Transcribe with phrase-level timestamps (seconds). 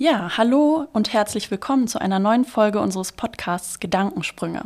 [0.00, 4.62] Ja, hallo und herzlich willkommen zu einer neuen Folge unseres Podcasts Gedankensprünge.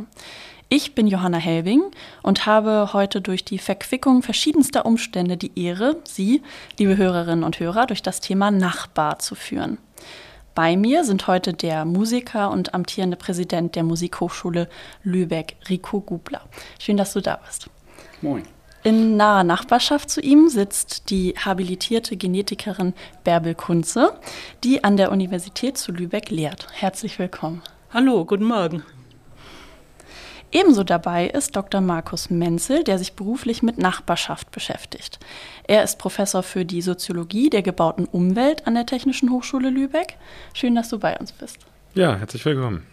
[0.69, 1.81] Ich bin Johanna Helbing
[2.21, 6.43] und habe heute durch die Verquickung verschiedenster Umstände die Ehre, Sie,
[6.77, 9.79] liebe Hörerinnen und Hörer, durch das Thema Nachbar zu führen.
[10.53, 14.69] Bei mir sind heute der Musiker und amtierende Präsident der Musikhochschule
[15.03, 16.41] Lübeck, Rico Gubler.
[16.77, 17.71] Schön, dass du da bist.
[18.21, 18.43] Moin.
[18.83, 22.93] In naher Nachbarschaft zu ihm sitzt die habilitierte Genetikerin
[23.23, 24.19] Bärbel Kunze,
[24.65, 26.67] die an der Universität zu Lübeck lehrt.
[26.73, 27.61] Herzlich willkommen.
[27.91, 28.83] Hallo, guten Morgen.
[30.51, 31.79] Ebenso dabei ist Dr.
[31.79, 35.17] Markus Menzel, der sich beruflich mit Nachbarschaft beschäftigt.
[35.65, 40.17] Er ist Professor für die Soziologie der gebauten Umwelt an der Technischen Hochschule Lübeck.
[40.53, 41.57] Schön, dass du bei uns bist.
[41.93, 42.85] Ja, herzlich willkommen.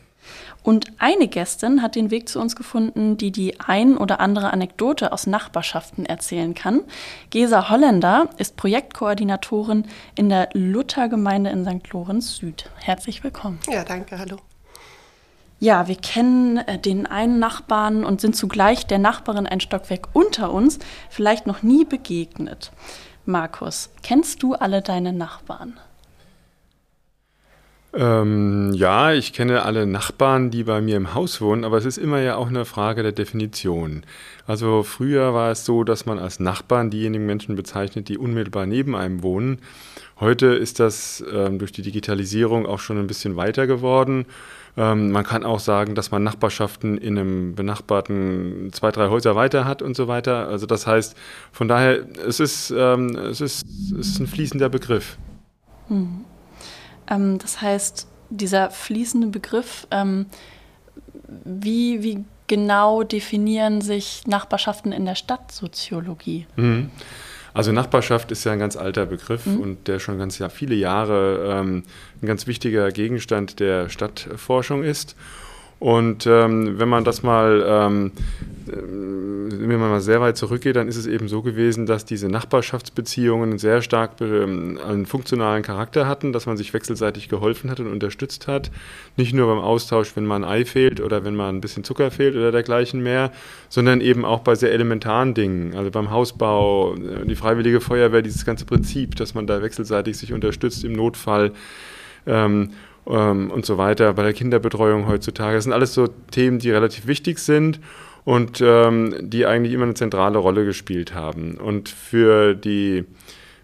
[0.62, 5.12] Und eine Gästin hat den Weg zu uns gefunden, die die ein oder andere Anekdote
[5.12, 6.82] aus Nachbarschaften erzählen kann.
[7.30, 9.86] Gesa Holländer ist Projektkoordinatorin
[10.16, 11.90] in der Luthergemeinde in St.
[11.92, 12.70] Lorenz Süd.
[12.76, 13.58] Herzlich willkommen.
[13.70, 14.36] Ja, danke, hallo.
[15.62, 20.52] Ja, wir kennen äh, den einen Nachbarn und sind zugleich der Nachbarin ein Stockwerk unter
[20.52, 20.78] uns
[21.10, 22.72] vielleicht noch nie begegnet.
[23.26, 25.78] Markus, kennst du alle deine Nachbarn?
[27.92, 31.98] Ähm, ja, ich kenne alle Nachbarn, die bei mir im Haus wohnen, aber es ist
[31.98, 34.04] immer ja auch eine Frage der Definition.
[34.46, 38.94] Also früher war es so, dass man als Nachbarn diejenigen Menschen bezeichnet, die unmittelbar neben
[38.94, 39.58] einem wohnen.
[40.20, 44.26] Heute ist das ähm, durch die Digitalisierung auch schon ein bisschen weiter geworden.
[44.76, 49.64] Ähm, man kann auch sagen, dass man Nachbarschaften in einem benachbarten zwei, drei Häuser weiter
[49.64, 50.46] hat und so weiter.
[50.46, 51.16] Also das heißt,
[51.50, 53.66] von daher, es ist, ähm, es ist,
[53.98, 55.18] es ist ein fließender Begriff.
[55.88, 56.24] Hm.
[57.10, 60.26] Ähm, das heißt, dieser fließende Begriff, ähm,
[61.44, 66.46] wie, wie genau definieren sich Nachbarschaften in der Stadtsoziologie?
[66.56, 66.90] Mhm.
[67.52, 69.60] Also Nachbarschaft ist ja ein ganz alter Begriff mhm.
[69.60, 71.82] und der schon ganz ja, viele Jahre ähm,
[72.22, 75.16] ein ganz wichtiger Gegenstand der Stadtforschung ist.
[75.80, 78.12] Und ähm, wenn man das mal, ähm,
[78.68, 82.28] äh, wenn man mal sehr weit zurückgeht, dann ist es eben so gewesen, dass diese
[82.28, 87.90] Nachbarschaftsbeziehungen sehr stark ähm, einen funktionalen Charakter hatten, dass man sich wechselseitig geholfen hat und
[87.90, 88.70] unterstützt hat.
[89.16, 92.10] Nicht nur beim Austausch, wenn mal ein Ei fehlt oder wenn mal ein bisschen Zucker
[92.10, 93.32] fehlt oder dergleichen mehr,
[93.70, 98.44] sondern eben auch bei sehr elementaren Dingen, also beim Hausbau, äh, die Freiwillige Feuerwehr, dieses
[98.44, 101.52] ganze Prinzip, dass man da wechselseitig sich unterstützt im Notfall.
[102.26, 102.72] Ähm,
[103.10, 105.56] ähm, und so weiter, bei der Kinderbetreuung heutzutage.
[105.56, 107.80] Das sind alles so Themen, die relativ wichtig sind
[108.24, 111.56] und ähm, die eigentlich immer eine zentrale Rolle gespielt haben.
[111.56, 113.04] Und für die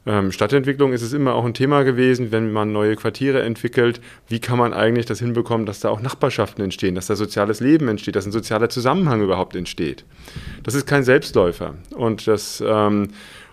[0.07, 4.39] ähm, Stadtentwicklung ist es immer auch ein Thema gewesen, wenn man neue Quartiere entwickelt, wie
[4.39, 8.15] kann man eigentlich das hinbekommen, dass da auch Nachbarschaften entstehen, dass da soziales Leben entsteht,
[8.15, 10.05] dass ein sozialer Zusammenhang überhaupt entsteht.
[10.63, 11.75] Das ist kein Selbstläufer.
[11.95, 13.09] Und das ähm,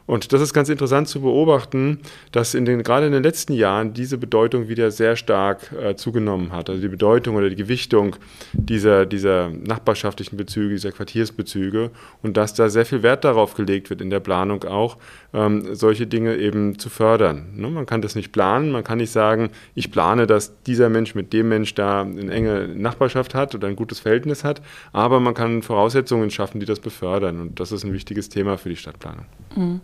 [0.06, 2.00] und das ist ganz interessant zu beobachten,
[2.31, 6.52] dass in den, gerade in den letzten Jahren diese Bedeutung wieder sehr stark äh, zugenommen
[6.52, 6.69] hat.
[6.69, 8.18] Also die Bedeutung oder die Gewichtung
[8.52, 14.02] dieser, dieser nachbarschaftlichen Bezüge, dieser Quartiersbezüge und dass da sehr viel Wert darauf gelegt wird
[14.02, 14.97] in der Planung auch,
[15.33, 17.53] ähm, solche Dinge eben zu fördern.
[17.55, 17.69] Ne?
[17.69, 21.33] Man kann das nicht planen, man kann nicht sagen, ich plane, dass dieser Mensch mit
[21.33, 24.61] dem Mensch da eine enge Nachbarschaft hat oder ein gutes Verhältnis hat,
[24.91, 28.69] aber man kann Voraussetzungen schaffen, die das befördern und das ist ein wichtiges Thema für
[28.69, 29.25] die Stadtplanung.
[29.55, 29.81] Mhm.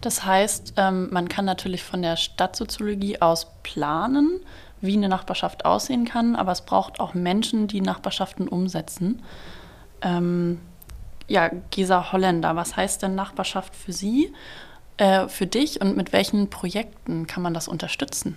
[0.00, 4.40] Das heißt, ähm, man kann natürlich von der Stadtsoziologie aus planen,
[4.80, 9.22] wie eine Nachbarschaft aussehen kann, aber es braucht auch Menschen, die Nachbarschaften umsetzen.
[10.02, 10.60] Ähm,
[11.26, 14.32] ja, Gesa Holländer, was heißt denn Nachbarschaft für Sie,
[14.98, 18.36] äh, für dich und mit welchen Projekten kann man das unterstützen?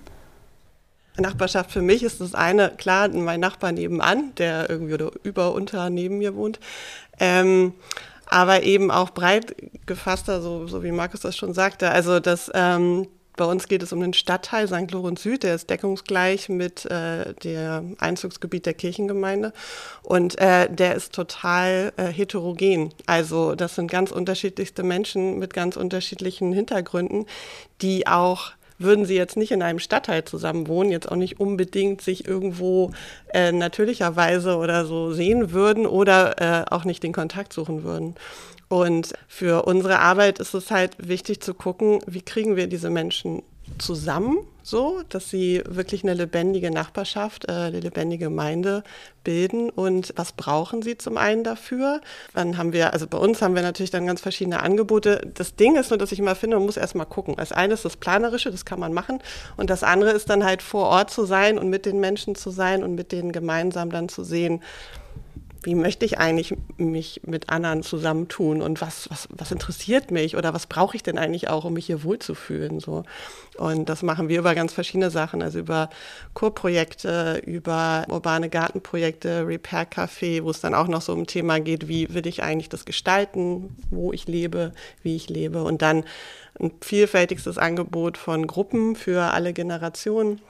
[1.18, 5.90] Nachbarschaft für mich ist das eine, klar, mein Nachbar nebenan, der irgendwie oder über, unter
[5.90, 6.60] neben mir wohnt.
[7.20, 7.74] Ähm,
[8.26, 9.56] aber eben auch breit
[9.86, 11.92] gefasster, so, so wie Markus das schon sagte.
[11.92, 13.08] Also das ähm,
[13.42, 14.92] bei uns geht es um den Stadtteil St.
[14.92, 19.52] Lorenz Süd, der ist deckungsgleich mit äh, dem Einzugsgebiet der Kirchengemeinde
[20.04, 22.94] und äh, der ist total äh, heterogen.
[23.08, 27.26] Also das sind ganz unterschiedlichste Menschen mit ganz unterschiedlichen Hintergründen,
[27.82, 32.02] die auch würden sie jetzt nicht in einem Stadtteil zusammen wohnen, jetzt auch nicht unbedingt
[32.02, 32.92] sich irgendwo
[33.34, 38.16] äh, natürlicherweise oder so sehen würden oder äh, auch nicht den Kontakt suchen würden.
[38.72, 43.44] Und für unsere Arbeit ist es halt wichtig zu gucken, wie kriegen wir diese Menschen
[43.80, 48.84] zusammen, so, dass sie wirklich eine lebendige Nachbarschaft, äh, eine lebendige Gemeinde
[49.26, 49.70] bilden.
[49.70, 52.00] Und was brauchen sie zum einen dafür?
[52.34, 55.30] Dann haben wir, also bei uns haben wir natürlich dann ganz verschiedene Angebote.
[55.34, 57.36] Das Ding ist nur, dass ich immer finde, man muss erstmal gucken.
[57.36, 59.20] Das eine ist das Planerische, das kann man machen.
[59.58, 62.52] Und das andere ist dann halt vor Ort zu sein und mit den Menschen zu
[62.52, 64.62] sein und mit denen gemeinsam dann zu sehen,
[65.64, 70.54] wie möchte ich eigentlich mich mit anderen zusammentun und was, was, was interessiert mich oder
[70.54, 72.80] was brauche ich denn eigentlich auch, um mich hier wohlzufühlen.
[72.80, 73.04] So.
[73.58, 75.90] Und das machen wir über ganz verschiedene Sachen, also über
[76.34, 81.88] Kurprojekte, über urbane Gartenprojekte, Repair Café, wo es dann auch noch so um Thema geht,
[81.88, 84.72] wie will ich eigentlich das gestalten, wo ich lebe,
[85.04, 85.64] wie ich lebe.
[85.64, 86.06] Und dann
[86.60, 90.42] ein vielfältigstes Angebot von Gruppen für alle Generationen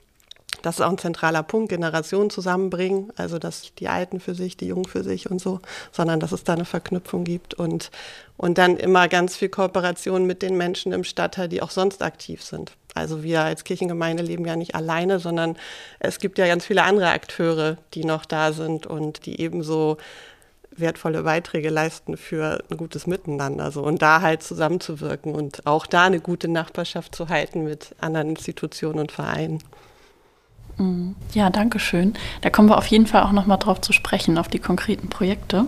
[0.61, 4.67] das ist auch ein zentraler Punkt, Generationen zusammenbringen, also dass die Alten für sich, die
[4.67, 5.59] Jungen für sich und so,
[5.91, 7.89] sondern dass es da eine Verknüpfung gibt und,
[8.37, 12.43] und dann immer ganz viel Kooperation mit den Menschen im Stadtteil, die auch sonst aktiv
[12.43, 12.73] sind.
[12.93, 15.57] Also wir als Kirchengemeinde leben ja nicht alleine, sondern
[15.99, 19.97] es gibt ja ganz viele andere Akteure, die noch da sind und die ebenso
[20.75, 23.71] wertvolle Beiträge leisten für ein gutes Miteinander.
[23.71, 23.81] So.
[23.83, 28.99] Und da halt zusammenzuwirken und auch da eine gute Nachbarschaft zu halten mit anderen Institutionen
[28.99, 29.59] und Vereinen.
[30.81, 31.15] Mhm.
[31.33, 32.13] Ja, danke schön.
[32.41, 35.07] Da kommen wir auf jeden Fall auch noch mal drauf zu sprechen, auf die konkreten
[35.07, 35.65] Projekte.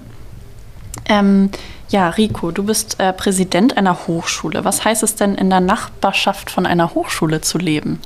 [1.06, 1.50] Ähm,
[1.90, 4.66] ja, Rico, du bist äh, Präsident einer Hochschule.
[4.66, 8.00] Was heißt es denn, in der Nachbarschaft von einer Hochschule zu leben?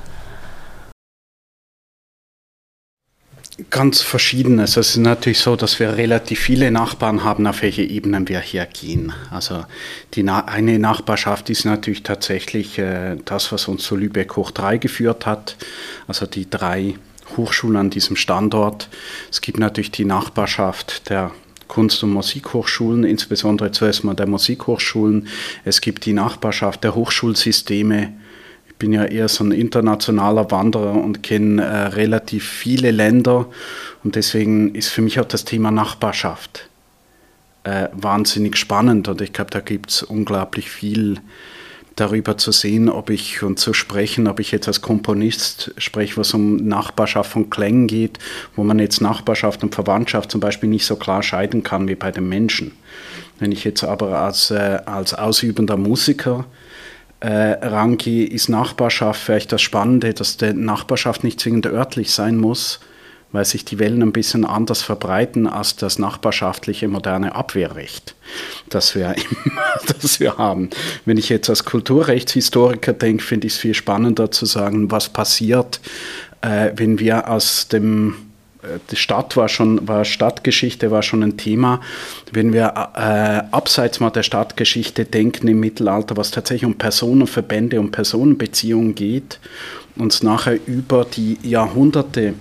[3.70, 4.76] Ganz verschiedenes.
[4.76, 8.64] Es ist natürlich so, dass wir relativ viele Nachbarn haben, auf welche Ebenen wir hier
[8.66, 9.12] gehen.
[9.32, 9.64] Also
[10.14, 14.78] die Na eine Nachbarschaft ist natürlich tatsächlich äh, das, was uns zu Lübeck hoch 3
[14.78, 15.56] geführt hat.
[16.06, 16.94] Also die drei
[17.36, 18.88] Hochschulen an diesem Standort.
[19.28, 21.32] Es gibt natürlich die Nachbarschaft der
[21.66, 25.26] Kunst- und Musikhochschulen, insbesondere zuerst mal der Musikhochschulen.
[25.64, 28.12] Es gibt die Nachbarschaft der Hochschulsysteme
[28.78, 33.46] bin ja eher so ein internationaler Wanderer und kenne äh, relativ viele Länder
[34.04, 36.68] und deswegen ist für mich auch das Thema Nachbarschaft
[37.64, 41.20] äh, wahnsinnig spannend und ich glaube, da gibt es unglaublich viel
[41.96, 46.32] darüber zu sehen, ob ich und zu sprechen, ob ich jetzt als Komponist spreche, was
[46.32, 48.18] um Nachbarschaft von Klängen geht,
[48.54, 52.12] wo man jetzt Nachbarschaft und Verwandtschaft zum Beispiel nicht so klar scheiden kann wie bei
[52.12, 52.72] den Menschen.
[53.40, 56.44] Wenn ich jetzt aber als, äh, als ausübender Musiker
[57.20, 62.80] äh, rangehe, ist Nachbarschaft vielleicht das Spannende, dass die Nachbarschaft nicht zwingend örtlich sein muss,
[63.32, 68.14] weil sich die Wellen ein bisschen anders verbreiten als das nachbarschaftliche moderne Abwehrrecht,
[68.68, 69.14] das wir,
[70.00, 70.70] das wir haben.
[71.04, 75.80] Wenn ich jetzt als Kulturrechtshistoriker denke, finde ich es viel spannender zu sagen, was passiert,
[76.40, 78.27] äh, wenn wir aus dem
[78.90, 81.80] die Stadt war schon, war Stadtgeschichte war schon ein Thema.
[82.32, 87.92] Wenn wir äh, abseits mal der Stadtgeschichte denken im Mittelalter, was tatsächlich um Personenverbände, um
[87.92, 89.38] Personenbeziehungen geht,
[89.96, 92.34] uns nachher über die Jahrhunderte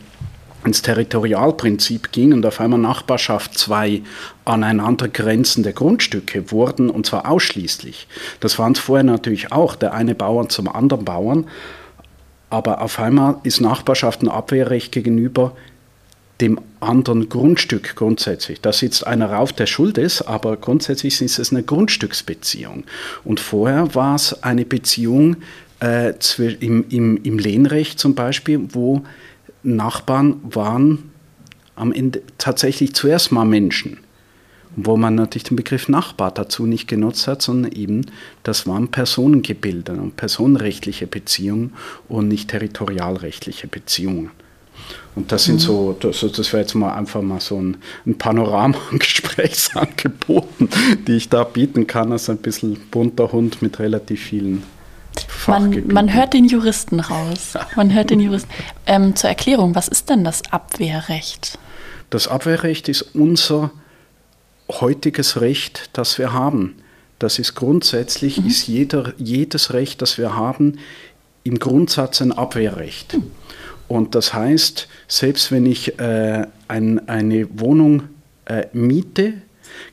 [0.65, 4.01] ins Territorialprinzip ging und auf einmal Nachbarschaft zwei
[4.43, 8.07] aneinander grenzende Grundstücke wurden, und zwar ausschließlich.
[8.39, 11.45] Das waren es vorher natürlich auch, der eine Bauern zum anderen Bauern,
[12.49, 15.53] aber auf einmal ist Nachbarschaft ein Abwehrrecht gegenüber
[16.41, 18.61] dem anderen Grundstück grundsätzlich.
[18.61, 22.83] Da sitzt einer rauf, der schuld ist, aber grundsätzlich ist es eine Grundstücksbeziehung.
[23.23, 25.37] Und vorher war es eine Beziehung
[25.81, 26.13] äh,
[26.59, 29.03] im, im, im Lehnrecht zum Beispiel, wo
[29.63, 31.11] Nachbarn waren
[31.75, 33.99] am Ende tatsächlich zuerst mal Menschen.
[34.75, 38.05] Wo man natürlich den Begriff Nachbar dazu nicht genutzt hat, sondern eben,
[38.43, 41.73] das waren Personengebilde und personenrechtliche Beziehungen
[42.07, 44.29] und nicht territorialrechtliche Beziehungen.
[45.15, 45.59] Und das sind mhm.
[45.59, 50.69] so, das, das wäre jetzt mal einfach mal so ein, ein Panorama an Gesprächsangeboten,
[51.07, 54.63] die ich da bieten kann, als ein bisschen bunter Hund mit relativ vielen
[55.47, 57.53] man, man, hört den Juristen raus.
[57.75, 58.51] Man hört den Juristen.
[58.85, 61.57] Ähm, zur Erklärung, was ist denn das Abwehrrecht?
[62.09, 63.71] Das Abwehrrecht ist unser
[64.69, 66.75] heutiges Recht, das wir haben.
[67.19, 68.47] Das ist grundsätzlich, mhm.
[68.47, 70.77] ist jeder, jedes Recht, das wir haben,
[71.43, 73.15] im Grundsatz ein Abwehrrecht.
[73.15, 73.31] Mhm.
[73.87, 78.03] Und das heißt, selbst wenn ich äh, ein, eine Wohnung
[78.45, 79.33] äh, miete,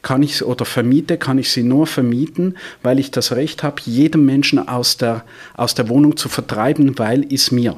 [0.02, 4.24] kann ich oder vermiete, kann ich sie nur vermieten, weil ich das Recht habe, jedem
[4.24, 5.24] Menschen aus der,
[5.56, 7.76] aus der Wohnung zu vertreiben, weil es mir.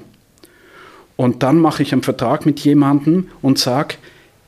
[1.16, 3.96] Und dann mache ich einen Vertrag mit jemandem und sage,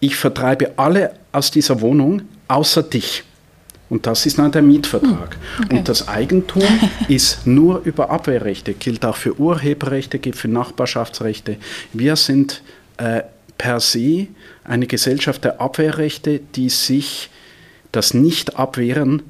[0.01, 3.25] ich vertreibe alle aus dieser Wohnung außer dich.
[3.91, 5.37] Und das ist dann der Mietvertrag.
[5.57, 5.77] Hm, okay.
[5.79, 6.63] Und das Eigentum
[7.09, 11.57] ist nur über Abwehrrechte, gilt auch für Urheberrechte, gilt für Nachbarschaftsrechte.
[11.93, 12.63] Wir sind
[12.99, 13.23] äh,
[13.57, 14.29] per se
[14.65, 17.31] eine Gesellschaft der Abwehrrechte, die sich
[17.93, 19.23] das Nicht-Abwehren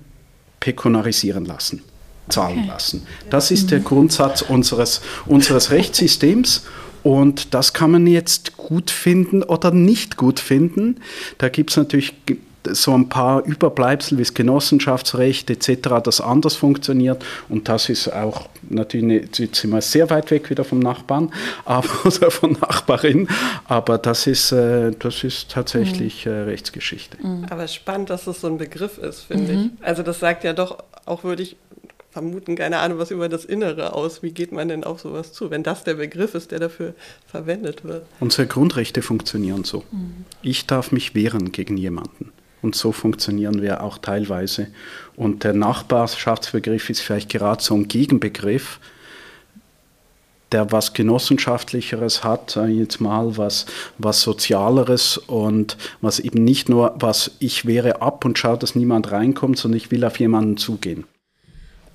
[0.60, 1.82] pekunarisieren lassen,
[2.28, 2.68] zahlen okay.
[2.68, 3.06] lassen.
[3.30, 6.66] Das ist der Grundsatz unseres, unseres Rechtssystems.
[7.04, 10.96] Und das kann man jetzt gut finden oder nicht gut finden.
[11.38, 12.14] Da gibt es natürlich
[12.66, 17.24] so ein paar Überbleibsel wie das Genossenschaftsrecht etc., das anders funktioniert.
[17.48, 21.32] Und das ist auch natürlich, jetzt sind wir sehr weit weg wieder vom Nachbarn,
[21.64, 23.28] aber, also von Nachbarin,
[23.66, 26.32] aber das ist, äh, das ist tatsächlich mhm.
[26.32, 27.18] Rechtsgeschichte.
[27.20, 27.46] Mhm.
[27.50, 29.70] Aber spannend, dass das so ein Begriff ist, finde mhm.
[29.78, 29.86] ich.
[29.86, 31.56] Also das sagt ja doch auch, würde ich
[32.10, 34.22] vermuten, keine Ahnung, was über das Innere aus.
[34.22, 36.94] Wie geht man denn auf sowas zu, wenn das der Begriff ist, der dafür
[37.26, 38.06] verwendet wird?
[38.20, 39.84] Unsere Grundrechte funktionieren so.
[39.92, 40.24] Mhm.
[40.42, 42.32] Ich darf mich wehren gegen jemanden.
[42.62, 44.68] Und so funktionieren wir auch teilweise.
[45.16, 48.80] Und der Nachbarschaftsbegriff ist vielleicht gerade so ein Gegenbegriff,
[50.52, 53.66] der was Genossenschaftlicheres hat, jetzt mal was,
[53.98, 59.12] was Sozialeres und was eben nicht nur, was ich wehre ab und schaue, dass niemand
[59.12, 61.04] reinkommt, sondern ich will auf jemanden zugehen.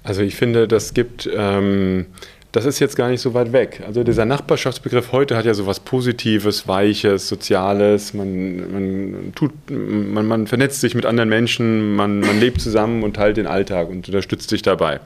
[0.03, 2.07] Also ich finde, das gibt ähm,
[2.53, 3.81] das ist jetzt gar nicht so weit weg.
[3.85, 8.13] Also dieser Nachbarschaftsbegriff heute hat ja so was Positives, Weiches, Soziales.
[8.13, 13.15] Man, man, tut, man, man vernetzt sich mit anderen Menschen, man, man lebt zusammen und
[13.15, 14.99] teilt den Alltag und unterstützt sich dabei.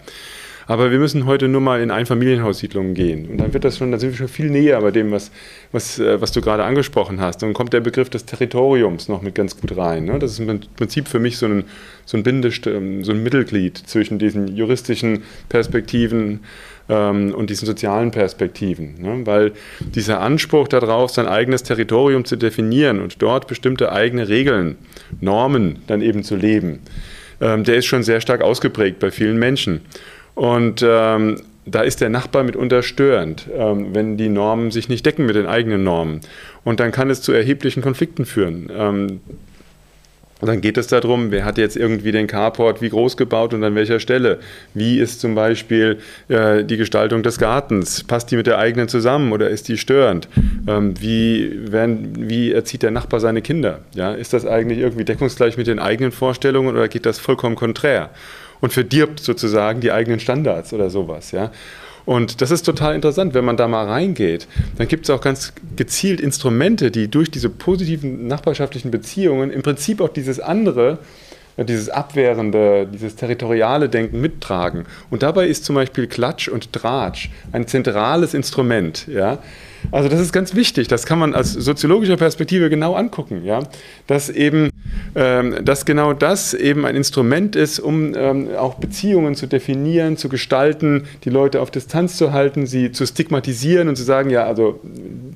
[0.70, 3.30] Aber wir müssen heute nur mal in Einfamilienhaussiedlungen gehen.
[3.30, 5.32] Und dann wird das schon, dann sind wir schon viel näher bei dem, was,
[5.72, 7.42] was, äh, was du gerade angesprochen hast.
[7.42, 10.04] Dann kommt der Begriff des Territoriums noch mit ganz gut rein.
[10.04, 10.20] Ne?
[10.20, 11.64] Das ist im Prinzip für mich so ein,
[12.04, 16.42] so ein Bindest, ähm, so ein Mittelglied zwischen diesen juristischen Perspektiven
[16.90, 18.96] ähm, und diesen sozialen Perspektiven.
[19.00, 19.26] Ne?
[19.26, 24.78] Weil dieser Anspruch darauf, sein eigenes Territorium zu definieren und dort bestimmte eigene Regeln,
[25.22, 26.80] Normen dann eben zu leben,
[27.42, 29.82] ähm, der ist schon sehr stark ausgeprägt bei vielen Menschen.
[30.36, 35.26] Und ähm, da ist der Nachbar mitunter störend, ähm, wenn die Normen sich nicht decken
[35.26, 36.22] mit den eigenen Normen.
[36.64, 38.72] Und dann kann es zu erheblichen Konflikten führen.
[38.76, 39.20] Ähm,
[40.40, 43.64] und dann geht es darum, wer hat jetzt irgendwie den Carport wie groß gebaut und
[43.64, 44.40] an welcher Stelle?
[44.74, 48.04] Wie ist zum Beispiel äh, die Gestaltung des Gartens?
[48.04, 50.30] Passt die mit der eigenen zusammen oder ist die störend?
[50.68, 53.80] Ähm, wie, werden, wie erzieht der Nachbar seine Kinder?
[53.96, 58.12] Ja, ist das eigentlich irgendwie deckungsgleich mit den eigenen Vorstellungen oder geht das vollkommen konträr?
[58.60, 61.32] Und verdirbt sozusagen die eigenen Standards oder sowas.
[61.32, 61.52] Ja?
[62.08, 64.48] Und das ist total interessant, wenn man da mal reingeht.
[64.78, 70.00] Dann gibt es auch ganz gezielt Instrumente, die durch diese positiven nachbarschaftlichen Beziehungen im Prinzip
[70.00, 71.00] auch dieses andere,
[71.58, 74.86] dieses abwehrende, dieses territoriale Denken mittragen.
[75.10, 79.06] Und dabei ist zum Beispiel Klatsch und Tratsch ein zentrales Instrument.
[79.08, 79.40] Ja?
[79.92, 80.88] Also das ist ganz wichtig.
[80.88, 83.64] Das kann man aus soziologischer Perspektive genau angucken, ja,
[84.08, 84.70] dass eben,
[85.14, 91.06] dass genau das eben ein Instrument ist, um ähm, auch Beziehungen zu definieren, zu gestalten,
[91.24, 94.80] die Leute auf Distanz zu halten, sie zu stigmatisieren und zu sagen, ja, also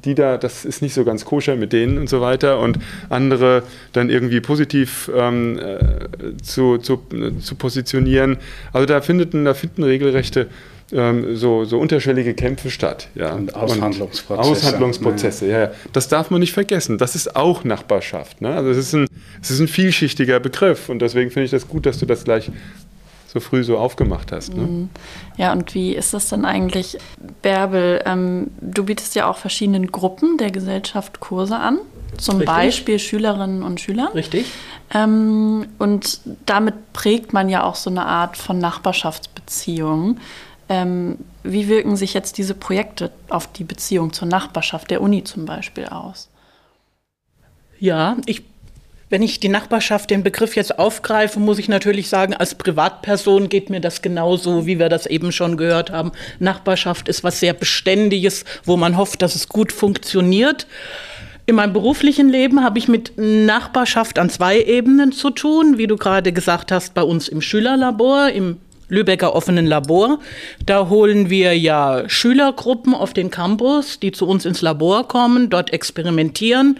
[0.05, 2.77] die da, das ist nicht so ganz koscher mit denen und so weiter und
[3.10, 7.01] andere dann irgendwie positiv ähm, äh, zu, zu,
[7.39, 8.38] zu positionieren.
[8.74, 10.48] Also da finden, da finden regelrechte
[10.93, 13.07] ähm, so, so unterschwellige Kämpfe statt.
[13.15, 13.33] Ja.
[13.33, 14.50] Und Aushandlungsprozesse.
[14.50, 15.60] Und Aushandlungsprozesse, ja.
[15.60, 15.71] ja.
[15.93, 16.98] Das darf man nicht vergessen.
[16.98, 18.41] Das ist auch Nachbarschaft.
[18.41, 18.53] Ne?
[18.53, 19.07] Also es ist, ein,
[19.41, 22.51] es ist ein vielschichtiger Begriff und deswegen finde ich das gut, dass du das gleich
[23.31, 24.55] so früh so aufgemacht hast.
[24.55, 24.63] Ne?
[24.63, 24.89] Mhm.
[25.38, 26.98] Ja, und wie ist das denn eigentlich,
[27.41, 28.01] Bärbel?
[28.05, 31.79] Ähm, du bietest ja auch verschiedenen Gruppen der Gesellschaft Kurse an,
[32.17, 32.53] zum Richtig.
[32.53, 34.12] Beispiel Schülerinnen und Schüler.
[34.13, 34.48] Richtig.
[34.93, 40.19] Ähm, und damit prägt man ja auch so eine Art von Nachbarschaftsbeziehung.
[40.71, 45.45] Ähm, wie wirken sich jetzt diese Projekte auf die Beziehung zur Nachbarschaft der Uni zum
[45.45, 46.29] Beispiel aus?
[47.77, 48.43] Ja, ich,
[49.09, 53.69] wenn ich die Nachbarschaft, den Begriff jetzt aufgreife, muss ich natürlich sagen, als Privatperson geht
[53.69, 56.13] mir das genauso, wie wir das eben schon gehört haben.
[56.39, 60.67] Nachbarschaft ist was sehr Beständiges, wo man hofft, dass es gut funktioniert.
[61.47, 65.97] In meinem beruflichen Leben habe ich mit Nachbarschaft an zwei Ebenen zu tun, wie du
[65.97, 68.55] gerade gesagt hast, bei uns im Schülerlabor, im
[68.91, 70.19] Lübecker offenen Labor.
[70.65, 75.74] Da holen wir ja Schülergruppen auf den Campus, die zu uns ins Labor kommen, dort
[75.74, 76.77] experimentieren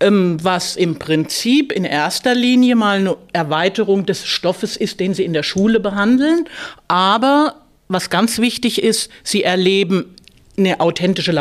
[0.00, 5.24] ähm, was im Prinzip in erster Linie mal eine Erweiterung des Stoffes ist, den sie
[5.24, 6.46] in der Schule behandeln.
[6.88, 7.56] Aber
[7.88, 10.14] was ganz wichtig ist, sie erleben
[10.56, 11.32] eine authentische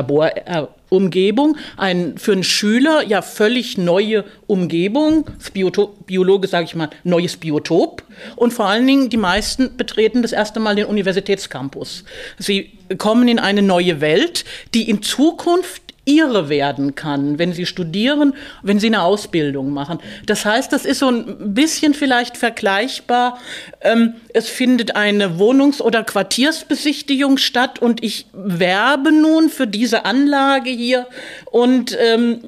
[0.93, 7.37] Laborumgebung, ein für einen Schüler ja völlig neue Umgebung, Biotop, Biologe sage ich mal, neues
[7.37, 8.03] Biotop
[8.35, 12.03] und vor allen Dingen die meisten betreten das erste Mal den Universitätscampus.
[12.37, 18.33] Sie kommen in eine neue Welt, die in Zukunft ihre werden kann, wenn sie studieren,
[18.61, 19.99] wenn sie eine Ausbildung machen.
[20.25, 23.39] Das heißt, das ist so ein bisschen vielleicht vergleichbar.
[23.81, 30.69] Ähm, es findet eine Wohnungs- oder Quartiersbesichtigung statt und ich werbe nun für diese Anlage
[30.69, 31.07] hier
[31.51, 32.41] und ähm,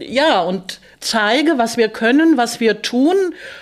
[0.00, 3.16] ja, und zeige, was wir können, was wir tun.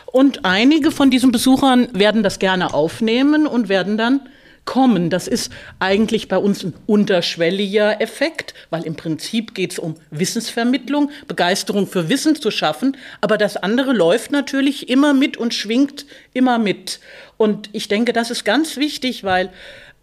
[0.07, 4.21] Und einige von diesen Besuchern werden das gerne aufnehmen und werden dann
[4.67, 5.09] kommen.
[5.09, 11.11] Das ist eigentlich bei uns ein unterschwelliger Effekt, weil im Prinzip geht es um Wissensvermittlung,
[11.27, 12.99] Begeisterung für Wissen zu schaffen.
[13.23, 16.05] Aber das andere läuft natürlich immer mit und schwingt
[16.35, 17.01] immer mit.
[17.39, 19.51] Und ich denke, das ist ganz wichtig, weil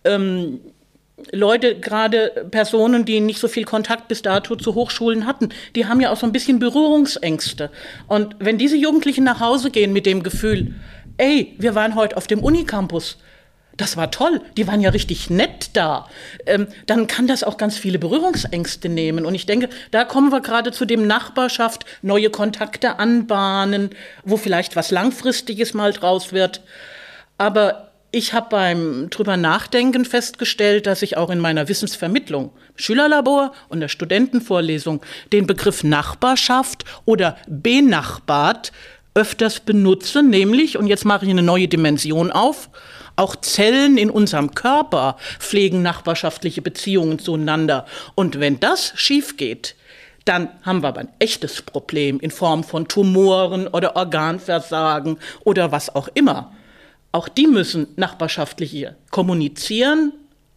[0.03, 0.59] ähm,
[1.31, 6.01] Leute, gerade Personen, die nicht so viel Kontakt bis dato zu Hochschulen hatten, die haben
[6.01, 7.69] ja auch so ein bisschen Berührungsängste.
[8.07, 10.73] Und wenn diese Jugendlichen nach Hause gehen mit dem Gefühl,
[11.17, 13.17] ey, wir waren heute auf dem Unicampus,
[13.77, 16.07] das war toll, die waren ja richtig nett da,
[16.45, 19.25] ähm, dann kann das auch ganz viele Berührungsängste nehmen.
[19.25, 23.89] Und ich denke, da kommen wir gerade zu dem Nachbarschaft, neue Kontakte anbahnen,
[24.23, 26.61] wo vielleicht was Langfristiges mal draus wird.
[27.37, 33.79] Aber ich habe beim drüber nachdenken festgestellt, dass ich auch in meiner Wissensvermittlung, Schülerlabor und
[33.79, 35.01] der Studentenvorlesung
[35.31, 38.71] den Begriff Nachbarschaft oder benachbart
[39.15, 42.69] öfters benutze, nämlich, und jetzt mache ich eine neue Dimension auf,
[43.15, 47.85] auch Zellen in unserem Körper pflegen nachbarschaftliche Beziehungen zueinander.
[48.15, 49.75] Und wenn das schief geht,
[50.25, 55.93] dann haben wir aber ein echtes Problem in Form von Tumoren oder Organversagen oder was
[55.93, 56.53] auch immer.
[57.11, 60.13] Auch die müssen nachbarschaftlich kommunizieren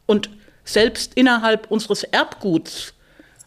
[0.07, 0.31] und
[0.65, 2.95] selbst innerhalb unseres Erbguts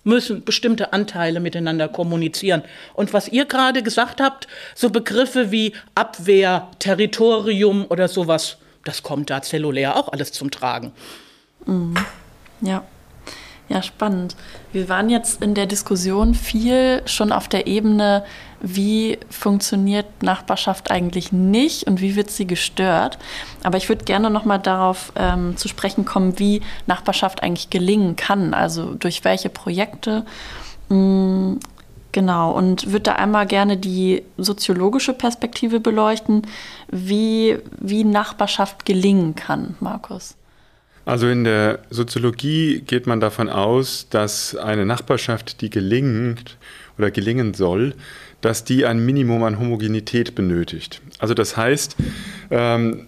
[0.04, 2.64] müssen bestimmte Anteile miteinander kommunizieren.
[2.94, 9.30] Und was ihr gerade gesagt habt, so Begriffe wie Abwehr, Territorium oder sowas, das kommt
[9.30, 10.92] da zellulär auch alles zum Tragen.
[11.66, 11.96] Mhm.
[12.62, 12.84] Ja.
[13.70, 14.36] Ja, spannend.
[14.74, 18.26] Wir waren jetzt in der Diskussion viel schon auf der Ebene,
[18.62, 23.20] wie funktioniert Nachbarschaft eigentlich nicht und wie wird sie gestört.
[23.62, 28.16] Aber ich würde gerne noch mal darauf ähm, zu sprechen kommen, wie Nachbarschaft eigentlich gelingen
[28.16, 28.56] kann.
[28.56, 30.26] Also durch welche Projekte.
[30.90, 31.60] Mhm,
[32.12, 32.52] genau.
[32.52, 36.44] Und würde da einmal gerne die soziologische Perspektive beleuchten,
[36.92, 40.36] wie, wie Nachbarschaft gelingen kann, Markus.
[41.06, 46.58] Also in der Soziologie geht man davon aus, dass eine Nachbarschaft, die gelingt
[47.00, 47.96] oder gelingen soll,
[48.42, 51.02] dass die ein Minimum an Homogenität benötigt.
[51.18, 51.96] Also das heißt,
[52.52, 53.08] ähm,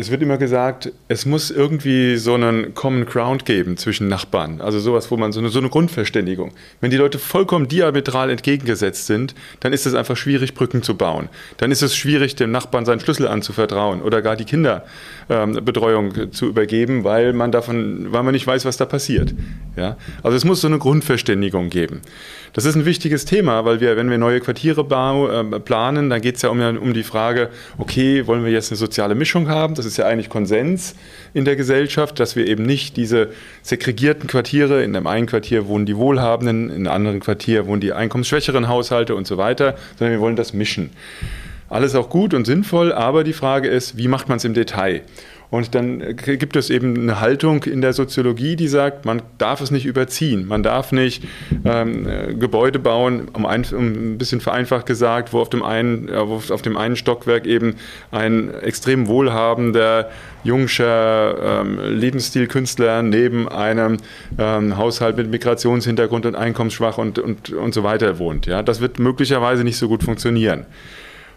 [0.00, 4.60] es wird immer gesagt, es muss irgendwie so einen Common Ground geben zwischen Nachbarn.
[4.60, 6.52] Also sowas, wo man so eine, so eine Grundverständigung.
[6.80, 11.28] Wenn die Leute vollkommen diametral entgegengesetzt sind, dann ist es einfach schwierig, Brücken zu bauen.
[11.56, 16.46] Dann ist es schwierig, dem Nachbarn seinen Schlüssel anzuvertrauen oder gar die Kinderbetreuung ähm, zu
[16.46, 19.34] übergeben, weil man davon, weil man nicht weiß, was da passiert.
[19.74, 19.96] Ja?
[20.22, 22.02] Also es muss so eine Grundverständigung geben.
[22.52, 26.36] Das ist ein wichtiges Thema, weil wir, wenn wir neue Quartiere äh, planen, dann geht
[26.36, 29.74] es ja um, um die Frage, okay, wollen wir jetzt eine soziale Mischung haben?
[29.74, 30.94] Das ist ja eigentlich Konsens
[31.34, 33.28] in der Gesellschaft, dass wir eben nicht diese
[33.62, 37.92] segregierten Quartiere, in einem einen Quartier wohnen die Wohlhabenden, in einem anderen Quartier wohnen die
[37.92, 40.90] einkommensschwächeren Haushalte und so weiter, sondern wir wollen das mischen.
[41.68, 45.02] Alles auch gut und sinnvoll, aber die Frage ist, wie macht man es im Detail?
[45.50, 49.70] Und dann gibt es eben eine Haltung in der Soziologie, die sagt, man darf es
[49.70, 50.46] nicht überziehen.
[50.46, 51.24] Man darf nicht
[51.64, 52.06] ähm,
[52.38, 56.62] Gebäude bauen, um ein, um ein, bisschen vereinfacht gesagt, wo auf dem, einen, äh, auf
[56.62, 57.76] dem einen Stockwerk eben
[58.10, 60.10] ein extrem wohlhabender,
[60.44, 63.96] jungscher ähm, Lebensstilkünstler neben einem
[64.38, 68.46] ähm, Haushalt mit Migrationshintergrund und einkommensschwach und, und, und so weiter wohnt.
[68.46, 68.62] Ja?
[68.62, 70.66] Das wird möglicherweise nicht so gut funktionieren.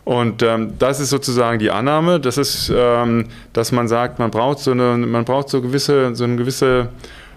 [0.03, 4.59] Und ähm, das ist sozusagen die Annahme, das ist, ähm, dass man sagt, man braucht
[4.59, 6.89] so eine, man braucht so gewisse, so eine gewisse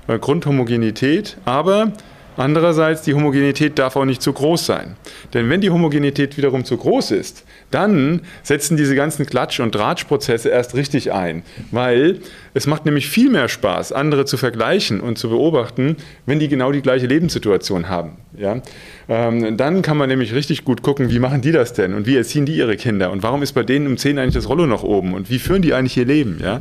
[0.09, 1.93] äh, Grundhomogenität, aber
[2.37, 4.97] Andererseits, die Homogenität darf auch nicht zu groß sein.
[5.35, 10.49] Denn wenn die Homogenität wiederum zu groß ist, dann setzen diese ganzen Klatsch- und Dratschprozesse
[10.49, 11.45] erst richtig ein.
[11.71, 12.19] Weil
[12.53, 15.97] es macht nämlich viel mehr Spaß, andere zu vergleichen und zu beobachten,
[16.27, 18.17] wenn die genau die gleiche Lebenssituation haben.
[18.37, 18.61] Ja?
[19.09, 22.17] Ähm, dann kann man nämlich richtig gut gucken, wie machen die das denn und wie
[22.17, 24.83] erziehen die ihre Kinder und warum ist bei denen um 10 eigentlich das Rollo noch
[24.83, 26.39] oben und wie führen die eigentlich ihr Leben.
[26.43, 26.59] Ja?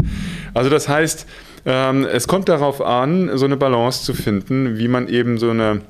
[0.53, 1.27] Also das heißt,
[1.65, 5.81] ähm, es kommt darauf an, so eine Balance zu finden, wie man eben so eine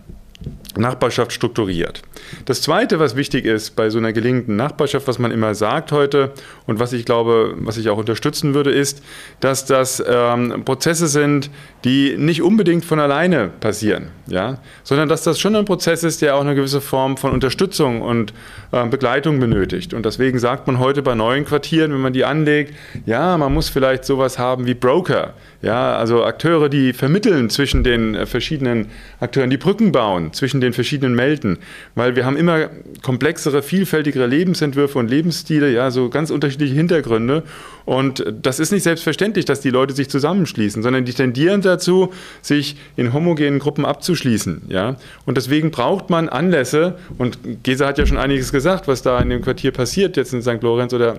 [0.78, 2.02] Nachbarschaft strukturiert.
[2.46, 6.32] Das Zweite, was wichtig ist bei so einer gelingenden Nachbarschaft, was man immer sagt heute
[6.68, 9.04] und was ich glaube, was ich auch unterstützen würde, ist,
[9.40, 11.50] dass das ähm, Prozesse sind,
[11.84, 16.36] die nicht unbedingt von alleine passieren, ja, sondern dass das schon ein Prozess ist, der
[16.36, 18.34] auch eine gewisse Form von Unterstützung und
[18.72, 19.94] äh, Begleitung benötigt.
[19.94, 22.74] Und deswegen sagt man heute bei neuen Quartieren, wenn man die anlegt,
[23.06, 28.16] ja, man muss vielleicht sowas haben wie Broker, ja, also Akteure, die vermitteln zwischen den
[28.16, 28.88] äh, verschiedenen
[29.20, 31.58] Akteuren, die Brücken bauen zwischen den verschiedenen Melden.
[31.96, 32.70] Weil weil wir haben immer
[33.02, 37.44] komplexere, vielfältigere Lebensentwürfe und Lebensstile, ja, so ganz unterschiedliche Hintergründe.
[37.84, 42.78] Und das ist nicht selbstverständlich, dass die Leute sich zusammenschließen, sondern die tendieren dazu, sich
[42.96, 44.62] in homogenen Gruppen abzuschließen.
[44.70, 44.96] Ja?
[45.26, 49.30] Und deswegen braucht man Anlässe, und Gesa hat ja schon einiges gesagt, was da in
[49.30, 50.62] dem Quartier passiert, jetzt in St.
[50.62, 51.16] Lorenz oder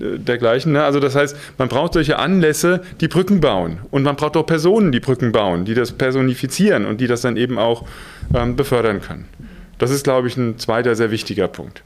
[0.00, 0.72] äh, dergleichen.
[0.72, 0.82] Ne?
[0.82, 3.78] Also das heißt, man braucht solche Anlässe, die Brücken bauen.
[3.92, 7.36] Und man braucht auch Personen, die Brücken bauen, die das personifizieren und die das dann
[7.36, 7.84] eben auch
[8.34, 9.26] ähm, befördern können.
[9.80, 11.82] Das ist, glaube ich, ein zweiter sehr wichtiger Punkt.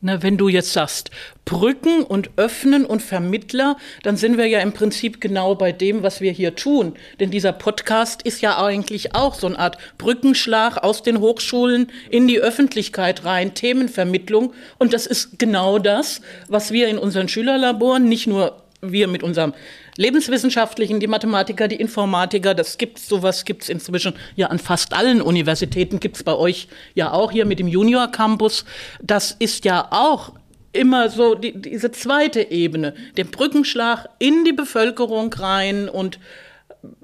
[0.00, 1.10] Na, wenn du jetzt sagst,
[1.44, 6.20] Brücken und Öffnen und Vermittler, dann sind wir ja im Prinzip genau bei dem, was
[6.20, 6.94] wir hier tun.
[7.20, 12.26] Denn dieser Podcast ist ja eigentlich auch so eine Art Brückenschlag aus den Hochschulen in
[12.26, 14.52] die Öffentlichkeit rein, Themenvermittlung.
[14.78, 19.54] Und das ist genau das, was wir in unseren Schülerlaboren, nicht nur wir mit unserem
[19.96, 26.00] Lebenswissenschaftlichen, die Mathematiker, die Informatiker, das gibt's, sowas gibt's inzwischen ja an fast allen Universitäten,
[26.00, 28.64] gibt's bei euch ja auch hier mit dem Junior Campus.
[29.02, 30.32] Das ist ja auch
[30.72, 36.18] immer so die, diese zweite Ebene, den Brückenschlag in die Bevölkerung rein und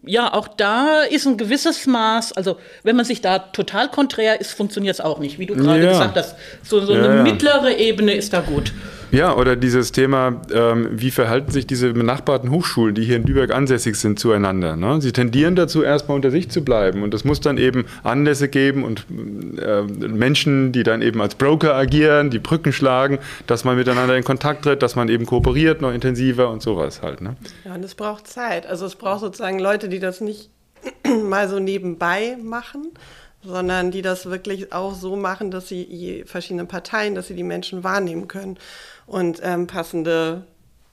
[0.05, 4.53] ja, auch da ist ein gewisses Maß, also wenn man sich da total konträr ist,
[4.53, 5.39] funktioniert es auch nicht.
[5.39, 5.91] Wie du gerade ja.
[5.91, 7.23] gesagt hast, so, so ja, eine ja.
[7.23, 8.73] mittlere Ebene ist da gut.
[9.13, 13.53] Ja, oder dieses Thema, ähm, wie verhalten sich diese benachbarten Hochschulen, die hier in Lübeck
[13.53, 14.77] ansässig sind, zueinander.
[14.77, 15.01] Ne?
[15.01, 17.03] Sie tendieren dazu, erstmal unter sich zu bleiben.
[17.03, 21.75] Und es muss dann eben Anlässe geben und äh, Menschen, die dann eben als Broker
[21.75, 25.93] agieren, die Brücken schlagen, dass man miteinander in Kontakt tritt, dass man eben kooperiert noch
[25.93, 27.21] intensiver und sowas halt.
[27.21, 27.37] Ne?
[27.65, 28.67] Ja, und es braucht Zeit.
[28.67, 30.51] Also es braucht sozusagen Leute, die das nicht
[31.23, 32.93] mal so nebenbei machen,
[33.45, 37.85] sondern die das wirklich auch so machen, dass sie verschiedene Parteien, dass sie die Menschen
[37.85, 38.59] wahrnehmen können
[39.07, 40.47] und ähm, passende,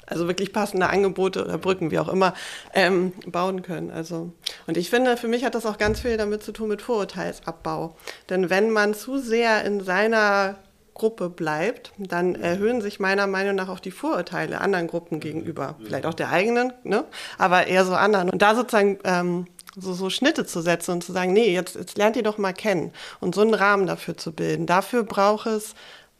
[0.05, 2.33] also wirklich passende Angebote oder Brücken, wie auch immer,
[2.73, 3.91] ähm, bauen können.
[3.91, 4.31] Also,
[4.67, 7.95] und ich finde, für mich hat das auch ganz viel damit zu tun mit Vorurteilsabbau.
[8.29, 10.57] Denn wenn man zu sehr in seiner
[10.93, 15.75] Gruppe bleibt, dann erhöhen sich meiner Meinung nach auch die Vorurteile anderen Gruppen gegenüber.
[15.83, 17.05] Vielleicht auch der eigenen, ne?
[17.37, 18.29] aber eher so anderen.
[18.29, 21.97] Und da sozusagen ähm, so, so Schnitte zu setzen und zu sagen, nee, jetzt, jetzt
[21.97, 24.65] lernt ihr doch mal kennen und so einen Rahmen dafür zu bilden.
[24.65, 25.73] Dafür braucht es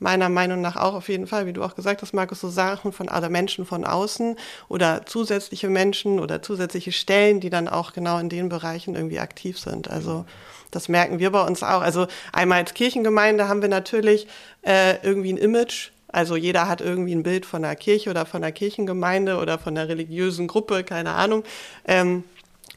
[0.03, 2.91] meiner Meinung nach auch auf jeden Fall, wie du auch gesagt hast, Markus, so Sachen
[2.91, 4.35] von oder Menschen von außen
[4.67, 9.57] oder zusätzliche Menschen oder zusätzliche Stellen, die dann auch genau in den Bereichen irgendwie aktiv
[9.57, 9.89] sind.
[9.89, 10.25] Also
[10.71, 11.81] das merken wir bei uns auch.
[11.81, 14.27] Also einmal als Kirchengemeinde haben wir natürlich
[14.61, 15.91] äh, irgendwie ein Image.
[16.09, 19.73] Also jeder hat irgendwie ein Bild von der Kirche oder von der Kirchengemeinde oder von
[19.73, 21.43] der religiösen Gruppe, keine Ahnung.
[21.87, 22.23] Ähm,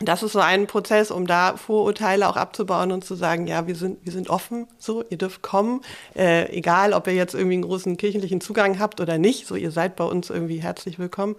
[0.00, 3.74] das ist so ein Prozess, um da Vorurteile auch abzubauen und zu sagen, ja, wir
[3.74, 5.80] sind, wir sind offen, so, ihr dürft kommen,
[6.14, 9.70] äh, egal, ob ihr jetzt irgendwie einen großen kirchlichen Zugang habt oder nicht, so, ihr
[9.70, 11.37] seid bei uns irgendwie herzlich willkommen.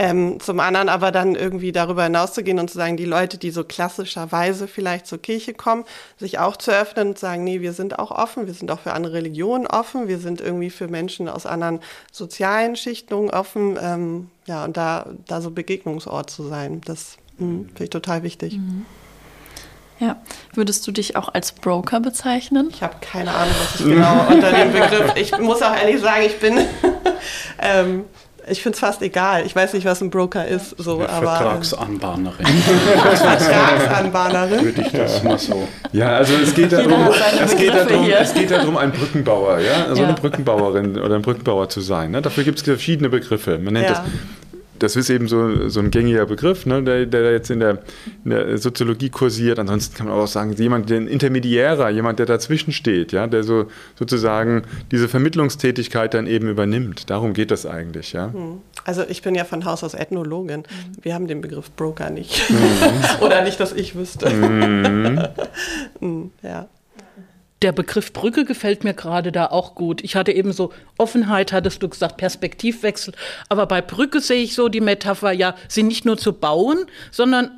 [0.00, 3.64] Ähm, zum anderen aber dann irgendwie darüber hinauszugehen und zu sagen, die Leute, die so
[3.64, 5.84] klassischerweise vielleicht zur Kirche kommen,
[6.16, 8.92] sich auch zu öffnen und sagen, nee, wir sind auch offen, wir sind auch für
[8.92, 11.80] andere Religionen offen, wir sind irgendwie für Menschen aus anderen
[12.12, 17.84] sozialen Schichtungen offen, ähm, ja, und da, da so Begegnungsort zu sein, das Mhm, Finde
[17.84, 18.54] ich total wichtig.
[18.54, 18.84] Mhm.
[20.00, 20.16] Ja,
[20.54, 22.68] würdest du dich auch als Broker bezeichnen?
[22.70, 25.12] Ich habe keine Ahnung, was ich genau unter dem Begriff.
[25.16, 26.58] Ich muss auch ehrlich sagen, ich bin.
[27.58, 28.04] ähm,
[28.50, 29.44] ich finde es fast egal.
[29.44, 30.70] Ich weiß nicht, was ein Broker ist.
[30.78, 32.46] So, Eine aber, Vertragsanbahnerin.
[33.16, 34.64] Vertragsanbahnerin.
[34.64, 35.68] Würde ich das mal so.
[35.92, 36.92] Ja, also es geht darum,
[37.44, 40.08] es geht darum, es geht darum, ein Brückenbauer, ja, also ja.
[40.08, 42.12] eine Brückenbauerin oder ein Brückenbauer zu sein.
[42.12, 42.22] Ne?
[42.22, 43.58] Dafür gibt es verschiedene Begriffe.
[43.58, 43.92] Man nennt ja.
[43.92, 44.02] das
[44.78, 47.78] das ist eben so, so ein gängiger Begriff, ne, der, der jetzt in der,
[48.24, 49.58] in der, Soziologie kursiert.
[49.58, 53.44] Ansonsten kann man auch sagen, jemand, der ein Intermediärer, jemand, der dazwischen steht, ja, der
[53.44, 53.66] so
[53.98, 57.10] sozusagen diese Vermittlungstätigkeit dann eben übernimmt.
[57.10, 58.32] Darum geht das eigentlich, ja.
[58.32, 58.58] Hm.
[58.84, 60.64] Also ich bin ja von Haus aus Ethnologin.
[61.02, 62.50] Wir haben den Begriff Broker nicht.
[62.50, 62.56] Mhm.
[63.20, 64.30] Oder nicht, dass ich wüsste.
[64.30, 65.22] Mhm.
[66.00, 66.68] Hm, ja
[67.62, 70.02] der Begriff Brücke gefällt mir gerade da auch gut.
[70.04, 73.14] Ich hatte eben so Offenheit, hattest du gesagt, Perspektivwechsel.
[73.48, 77.50] Aber bei Brücke sehe ich so die Metapher, ja, sie nicht nur zu bauen, sondern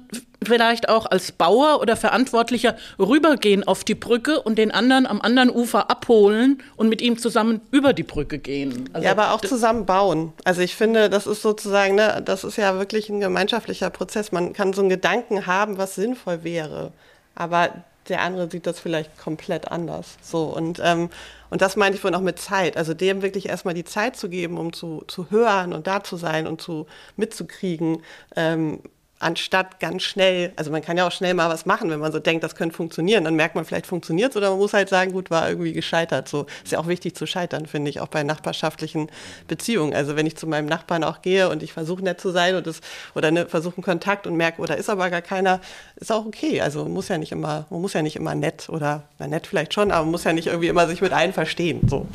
[0.42, 5.50] vielleicht auch als Bauer oder Verantwortlicher rübergehen auf die Brücke und den anderen am anderen
[5.50, 8.88] Ufer abholen und mit ihm zusammen über die Brücke gehen.
[8.94, 10.32] Also ja, aber auch zusammen bauen.
[10.44, 14.32] Also ich finde, das ist sozusagen, ne, das ist ja wirklich ein gemeinschaftlicher Prozess.
[14.32, 16.92] Man kann so einen Gedanken haben, was sinnvoll wäre.
[17.34, 20.16] Aber der andere sieht das vielleicht komplett anders.
[20.22, 21.10] So und ähm,
[21.50, 22.76] und das meinte ich vorhin auch mit Zeit.
[22.76, 26.16] Also dem wirklich erstmal die Zeit zu geben, um zu, zu hören und da zu
[26.16, 28.02] sein und zu mitzukriegen,
[28.36, 28.80] ähm,
[29.20, 32.18] anstatt ganz schnell, also man kann ja auch schnell mal was machen, wenn man so
[32.18, 35.12] denkt, das könnte funktionieren, dann merkt man, vielleicht funktioniert es oder man muss halt sagen,
[35.12, 36.26] gut, war irgendwie gescheitert.
[36.26, 39.10] So ist ja auch wichtig zu scheitern, finde ich, auch bei nachbarschaftlichen
[39.46, 39.94] Beziehungen.
[39.94, 42.66] Also wenn ich zu meinem Nachbarn auch gehe und ich versuche nett zu sein und
[42.66, 42.80] das,
[43.14, 45.60] oder ne, versuche einen Kontakt und merke, oder oh, ist aber gar keiner,
[45.96, 46.62] ist auch okay.
[46.62, 49.74] Also muss ja nicht immer, man muss ja nicht immer nett oder, na nett vielleicht
[49.74, 51.86] schon, aber man muss ja nicht irgendwie immer sich mit allen verstehen.
[51.88, 52.06] So.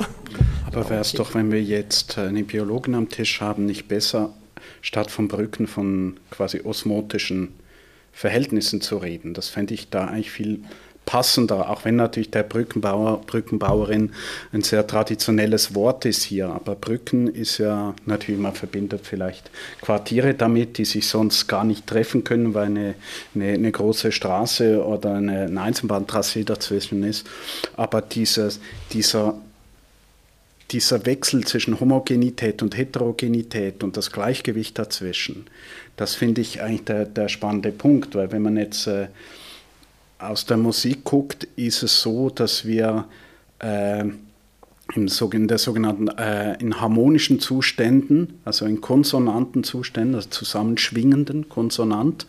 [0.66, 4.30] Aber wäre es doch, wenn wir jetzt eine Biologin am Tisch haben, nicht besser,
[4.82, 7.54] statt von Brücken von quasi osmotischen
[8.12, 9.34] Verhältnissen zu reden.
[9.34, 10.60] Das fände ich da eigentlich viel
[11.06, 14.10] passender, auch wenn natürlich der Brückenbauer, Brückenbauerin
[14.52, 16.48] ein sehr traditionelles Wort ist hier.
[16.48, 21.86] Aber Brücken ist ja natürlich, man verbindet vielleicht Quartiere damit, die sich sonst gar nicht
[21.86, 22.94] treffen können, weil eine,
[23.34, 27.26] eine, eine große Straße oder eine, eine Eisenbahntrasse dazwischen ist.
[27.76, 28.60] Aber dieses,
[28.92, 29.38] dieser
[30.70, 35.46] dieser Wechsel zwischen Homogenität und Heterogenität und das Gleichgewicht dazwischen,
[35.96, 39.08] das finde ich eigentlich der, der, spannende Punkt, weil wenn man jetzt äh,
[40.18, 43.06] aus der Musik guckt, ist es so, dass wir
[43.60, 44.04] äh,
[44.94, 52.26] im, in der sogenannten äh, in harmonischen Zuständen, also in konsonanten Zuständen, also zusammenschwingenden Konsonant,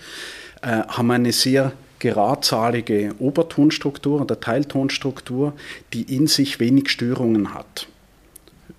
[0.61, 5.53] äh, haben eine sehr geradzalige Obertonstruktur oder Teiltonstruktur,
[5.93, 7.87] die in sich wenig Störungen hat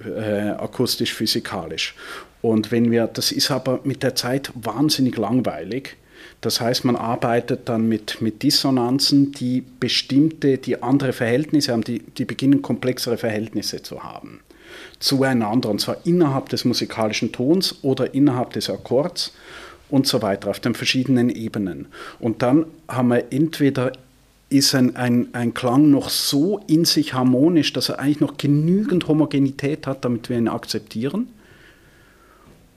[0.05, 1.95] äh, akustisch-physikalisch.
[2.41, 5.97] Und wenn wir, das ist aber mit der Zeit wahnsinnig langweilig.
[6.41, 12.01] Das heißt, man arbeitet dann mit, mit Dissonanzen, die bestimmte, die andere Verhältnisse haben, die,
[12.01, 14.41] die beginnen komplexere Verhältnisse zu haben
[14.99, 19.33] zueinander, und zwar innerhalb des musikalischen Tons oder innerhalb des Akkords
[19.91, 21.87] und so weiter, auf den verschiedenen Ebenen.
[22.19, 23.93] Und dann haben wir entweder
[24.51, 29.09] ist ein, ein, ein Klang noch so in sich harmonisch, dass er eigentlich noch genügend
[29.09, 31.29] Homogenität hat, damit wir ihn akzeptieren.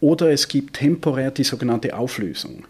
[0.02, 2.66] Oder es gibt temporär die sogenannte Auflösung.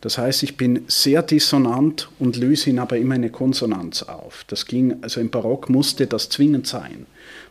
[0.00, 4.44] Das heißt, ich bin sehr dissonant und löse ihn aber immer eine Konsonanz auf.
[4.46, 7.06] Das ging, also im Barock musste das zwingend sein.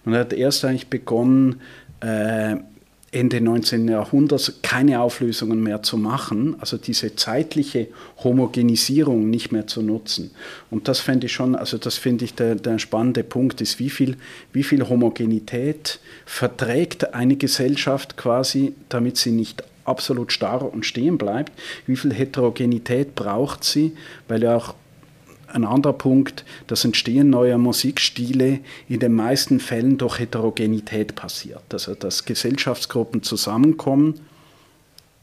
[0.05, 1.59] Man hat erst eigentlich begonnen,
[1.99, 2.55] äh,
[3.17, 3.87] Ende 19.
[3.87, 7.87] Jahrhunderts keine Auflösungen mehr zu machen, also diese zeitliche
[8.23, 10.31] Homogenisierung nicht mehr zu nutzen.
[10.69, 13.89] Und das fände ich schon, also das finde ich der, der spannende Punkt ist, wie
[13.89, 14.17] viel,
[14.53, 21.53] wie viel Homogenität verträgt eine Gesellschaft quasi, damit sie nicht absolut starr und stehen bleibt,
[21.87, 23.93] wie viel Heterogenität braucht sie,
[24.27, 24.75] weil ja auch
[25.47, 31.63] ein anderer Punkt, das Entstehen neuer Musikstile in den meisten Fällen durch Heterogenität passiert.
[31.71, 34.19] Also dass Gesellschaftsgruppen zusammenkommen,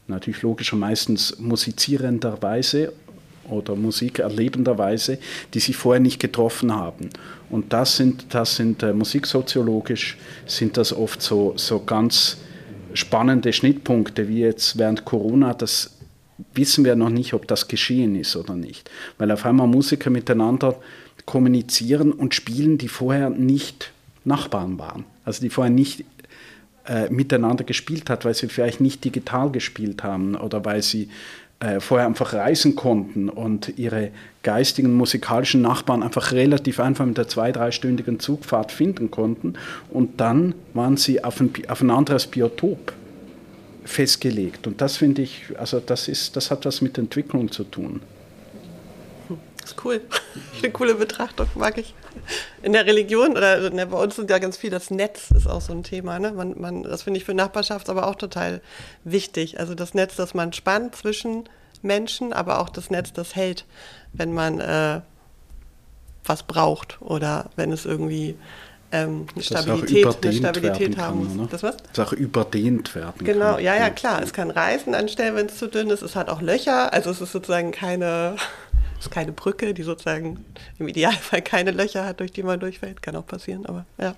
[0.07, 2.93] natürlich logischer meistens musizierenderweise
[3.49, 5.19] oder Musik erlebenderweise,
[5.53, 7.09] die sich vorher nicht getroffen haben.
[7.49, 12.37] Und das sind, das sind äh, musiksoziologisch sind das oft so, so ganz
[12.93, 15.94] spannende Schnittpunkte, wie jetzt während Corona das
[16.53, 18.89] wissen wir noch nicht, ob das geschehen ist oder nicht.
[19.17, 20.75] Weil auf einmal Musiker miteinander
[21.25, 23.91] kommunizieren und spielen, die vorher nicht
[24.23, 25.05] Nachbarn waren.
[25.23, 26.03] Also die vorher nicht
[26.87, 31.09] äh, miteinander gespielt hat, weil sie vielleicht nicht digital gespielt haben oder weil sie
[31.59, 34.11] äh, vorher einfach reisen konnten und ihre
[34.43, 39.53] geistigen musikalischen Nachbarn einfach relativ einfach mit der zwei-, dreistündigen Zugfahrt finden konnten.
[39.89, 42.93] Und dann waren sie auf ein, auf ein anderes Biotop
[43.85, 44.67] festgelegt.
[44.67, 48.01] Und das finde ich, also das ist, das hat was mit Entwicklung zu tun.
[49.61, 50.01] Das ist cool.
[50.61, 51.93] Eine coole Betrachtung, mag ich.
[52.61, 55.61] In der Religion oder ne, bei uns sind ja ganz viel das Netz ist auch
[55.61, 56.19] so ein Thema.
[56.19, 56.31] Ne?
[56.31, 58.61] Man, man, das finde ich für Nachbarschaft aber auch total
[59.03, 59.59] wichtig.
[59.59, 61.49] Also das Netz, das man spannt zwischen
[61.81, 63.65] Menschen, aber auch das Netz, das hält,
[64.13, 65.01] wenn man äh,
[66.23, 68.35] was braucht oder wenn es irgendwie
[68.91, 71.33] ähm, eine Stabilität, eine Stabilität haben muss.
[71.35, 71.47] Ne?
[71.49, 71.77] Das was?
[71.93, 73.63] Das auch überdehnt werden Genau, kann.
[73.63, 74.21] ja, ja, klar.
[74.21, 76.01] Es kann reißen an Stellen, wenn es zu dünn ist.
[76.01, 78.35] Es hat auch Löcher, also es ist sozusagen keine,
[78.99, 80.45] es ist keine Brücke, die sozusagen
[80.79, 83.01] im Idealfall keine Löcher hat, durch die man durchfällt.
[83.01, 84.15] Kann auch passieren, aber ja.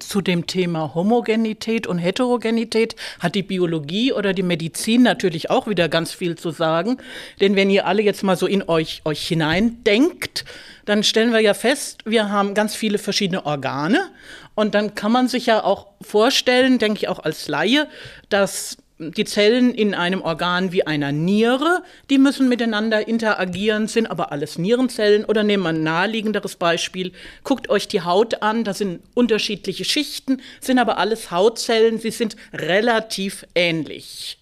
[0.00, 5.88] Zu dem Thema Homogenität und Heterogenität hat die Biologie oder die Medizin natürlich auch wieder
[5.88, 6.96] ganz viel zu sagen.
[7.40, 10.44] Denn wenn ihr alle jetzt mal so in euch, euch hineindenkt,
[10.86, 14.08] dann stellen wir ja fest, wir haben ganz viele verschiedene Organe.
[14.54, 17.88] Und dann kann man sich ja auch vorstellen, denke ich auch als Laie,
[18.30, 24.32] dass die Zellen in einem Organ wie einer Niere, die müssen miteinander interagieren, sind aber
[24.32, 25.24] alles Nierenzellen.
[25.26, 27.12] Oder nehmen wir ein naheliegenderes Beispiel.
[27.44, 32.36] Guckt euch die Haut an, da sind unterschiedliche Schichten, sind aber alles Hautzellen, sie sind
[32.54, 34.38] relativ ähnlich.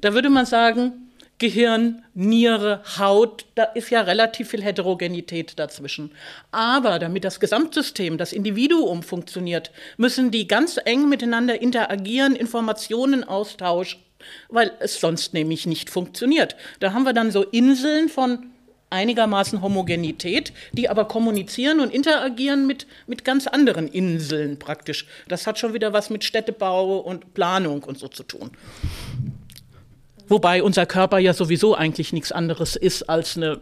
[0.00, 1.03] Da würde man sagen,
[1.38, 6.12] Gehirn, Niere, Haut, da ist ja relativ viel Heterogenität dazwischen.
[6.52, 14.00] Aber damit das Gesamtsystem, das Individuum funktioniert, müssen die ganz eng miteinander interagieren, Informationen austauschen
[14.48, 16.56] weil es sonst nämlich nicht funktioniert.
[16.80, 18.46] Da haben wir dann so Inseln von
[18.90, 25.06] einigermaßen Homogenität, die aber kommunizieren und interagieren mit, mit ganz anderen Inseln praktisch.
[25.28, 28.52] Das hat schon wieder was mit Städtebau und Planung und so zu tun.
[30.28, 33.60] Wobei unser Körper ja sowieso eigentlich nichts anderes ist als eine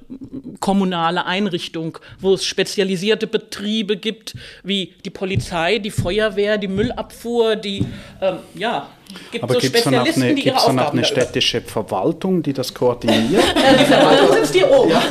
[0.61, 7.85] kommunale Einrichtung, wo es spezialisierte Betriebe gibt, wie die Polizei, die Feuerwehr, die Müllabfuhr, die,
[8.21, 8.89] ähm, ja,
[9.31, 13.43] gibt Aber so Spezialisten, eine, die Aufgaben noch eine städtische Verwaltung, die das koordiniert?
[13.81, 14.91] die Verwaltung sitzt hier oben.
[14.91, 15.03] Ja,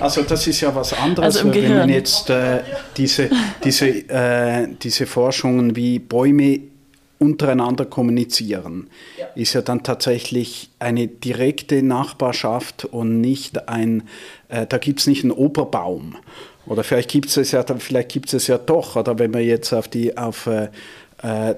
[0.00, 2.60] also das ist ja was anderes, also wenn man jetzt äh,
[2.96, 3.30] diese,
[3.62, 6.71] diese, äh, diese Forschungen wie Bäume
[7.22, 9.26] untereinander kommunizieren, ja.
[9.36, 14.08] ist ja dann tatsächlich eine direkte Nachbarschaft und nicht ein,
[14.48, 16.16] äh, da gibt es nicht einen Oberbaum.
[16.66, 19.88] Oder vielleicht gibt es ja, vielleicht gibt es ja doch, oder wenn wir jetzt auf
[19.88, 20.68] die, auf, äh,
[21.22, 21.54] äh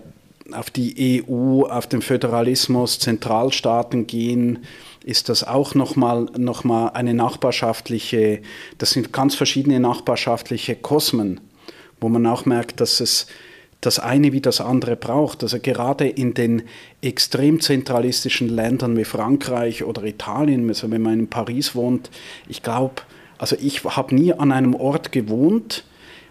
[0.53, 4.59] auf die EU, auf den Föderalismus, Zentralstaaten gehen,
[5.03, 8.43] ist das auch nochmal noch mal eine nachbarschaftliche,
[8.77, 11.41] das sind ganz verschiedene nachbarschaftliche Kosmen,
[11.99, 13.27] wo man auch merkt, dass es
[13.85, 15.43] das eine wie das andere braucht.
[15.43, 16.63] Also gerade in den
[17.03, 22.11] extrem zentralistischen Ländern wie Frankreich oder Italien, also wenn man in Paris wohnt,
[22.49, 23.03] ich glaube,
[23.37, 25.85] also ich habe nie an einem Ort gewohnt,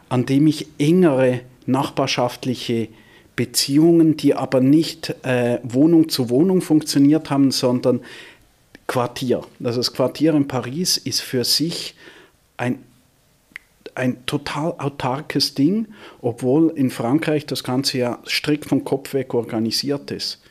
[0.10, 2.88] an dem ich engere nachbarschaftliche
[3.36, 8.02] Beziehungen, die aber nicht äh, Wohnung zu Wohnung funktioniert haben, sondern
[8.88, 9.42] Quartier.
[9.64, 11.96] Also das Quartier in Paris ist für sich
[12.58, 12.84] ein
[13.96, 15.88] ein total autarkes Ding,
[16.22, 20.42] obwohl in Frankreich das Ganze ja strikt vom Kopf weg organisiert ist.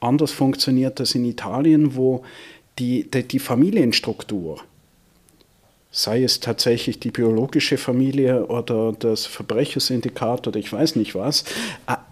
[0.00, 2.24] Anders funktioniert das in Italien, wo
[2.78, 4.60] die, die, die Familienstruktur,
[5.90, 11.44] sei es tatsächlich die biologische Familie oder das Verbrechersyndikat oder ich weiß nicht was,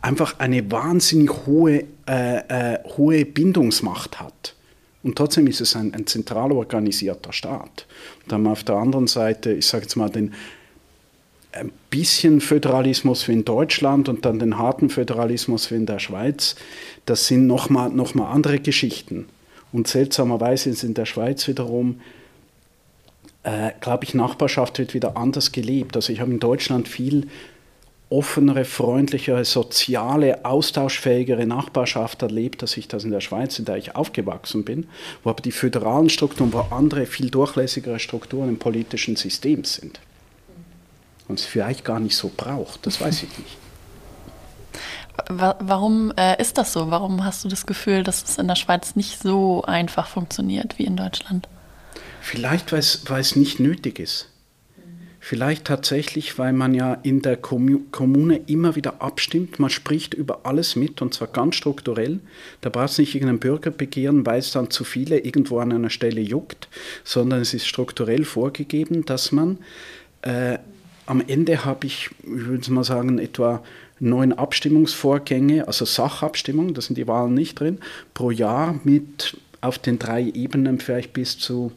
[0.02, 4.54] einfach eine wahnsinnig hohe, äh, äh, hohe Bindungsmacht hat.
[5.02, 7.86] Und trotzdem ist es ein, ein zentral organisierter Staat.
[8.28, 10.34] Dann auf der anderen Seite, ich sage jetzt mal, den
[11.52, 16.54] ein bisschen Föderalismus wie in Deutschland und dann den harten Föderalismus wie in der Schweiz,
[17.06, 19.26] das sind nochmal noch mal andere Geschichten.
[19.72, 22.00] Und seltsamerweise ist in der Schweiz wiederum,
[23.42, 25.96] äh, glaube ich, Nachbarschaft wird wieder anders gelebt.
[25.96, 27.28] Also ich habe in Deutschland viel
[28.10, 33.94] offenere, freundlichere, soziale, austauschfähigere Nachbarschaft erlebt, als ich das in der Schweiz, in der ich
[33.94, 34.88] aufgewachsen bin,
[35.22, 40.00] wo aber die föderalen Strukturen, wo andere, viel durchlässigere Strukturen im politischen System sind
[41.30, 42.86] und es vielleicht gar nicht so braucht.
[42.86, 43.56] Das weiß ich nicht.
[45.28, 46.90] Warum äh, ist das so?
[46.90, 50.84] Warum hast du das Gefühl, dass es in der Schweiz nicht so einfach funktioniert wie
[50.84, 51.48] in Deutschland?
[52.20, 54.28] Vielleicht, weil es nicht nötig ist.
[55.22, 59.58] Vielleicht tatsächlich, weil man ja in der Kommune immer wieder abstimmt.
[59.58, 62.20] Man spricht über alles mit und zwar ganz strukturell.
[62.62, 66.22] Da braucht es nicht irgendein Bürgerbegehren, weil es dann zu viele irgendwo an einer Stelle
[66.22, 66.68] juckt,
[67.04, 69.58] sondern es ist strukturell vorgegeben, dass man
[70.22, 70.58] äh,
[71.10, 73.64] am Ende habe ich, ich würde mal sagen, etwa
[73.98, 77.78] neun Abstimmungsvorgänge, also Sachabstimmungen, da sind die Wahlen nicht drin,
[78.14, 81.72] pro Jahr mit auf den drei Ebenen vielleicht bis zu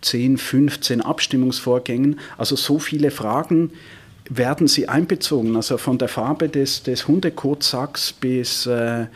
[0.00, 2.18] 10, 15 Abstimmungsvorgängen.
[2.36, 3.70] Also so viele Fragen
[4.28, 5.54] werden sie einbezogen.
[5.54, 9.06] Also von der Farbe des, des Hundekotsacks bis äh,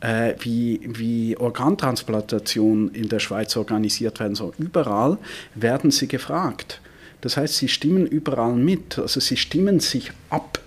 [0.00, 4.52] äh, wie, wie Organtransplantation in der Schweiz organisiert werden soll.
[4.58, 5.18] Überall
[5.56, 6.80] werden sie gefragt.
[7.20, 10.60] Das heißt, sie stimmen überall mit, also sie stimmen sich ab.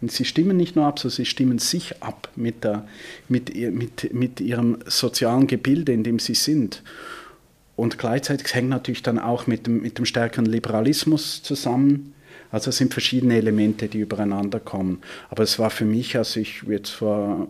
[0.00, 2.86] Und sie stimmen nicht nur ab, sondern sie stimmen sich ab mit, der,
[3.28, 6.82] mit, mit, mit ihrem sozialen Gebilde, in dem sie sind.
[7.76, 12.14] Und gleichzeitig hängt natürlich dann auch mit dem, mit dem stärkeren Liberalismus zusammen.
[12.52, 15.00] Also es sind verschiedene Elemente, die übereinander kommen.
[15.28, 17.48] Aber es war für mich, als ich jetzt vor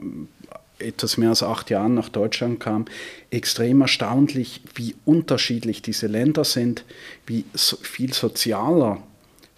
[0.81, 2.87] etwas mehr als acht Jahren nach Deutschland kam,
[3.31, 6.85] extrem erstaunlich, wie unterschiedlich diese Länder sind,
[7.27, 9.03] wie so viel sozialer.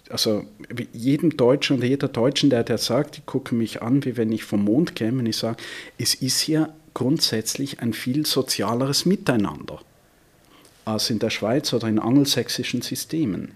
[0.09, 0.45] Also
[0.91, 4.43] jedem Deutschen und jeder Deutschen, der, der sagt, die gucken mich an, wie wenn ich
[4.43, 5.57] vom Mond käme, und ich sage,
[5.97, 9.79] es ist hier grundsätzlich ein viel sozialeres Miteinander
[10.85, 13.51] als in der Schweiz oder in angelsächsischen Systemen.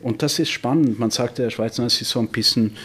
[0.00, 0.98] Und das ist spannend.
[0.98, 2.76] Man sagt in der Schweiz, es ist so ein bisschen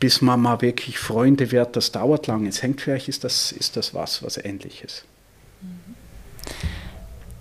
[0.00, 2.48] bis man mal wirklich Freunde wird, das dauert lange.
[2.48, 5.04] Es hängt vielleicht, ist das, ist das was, was ähnliches.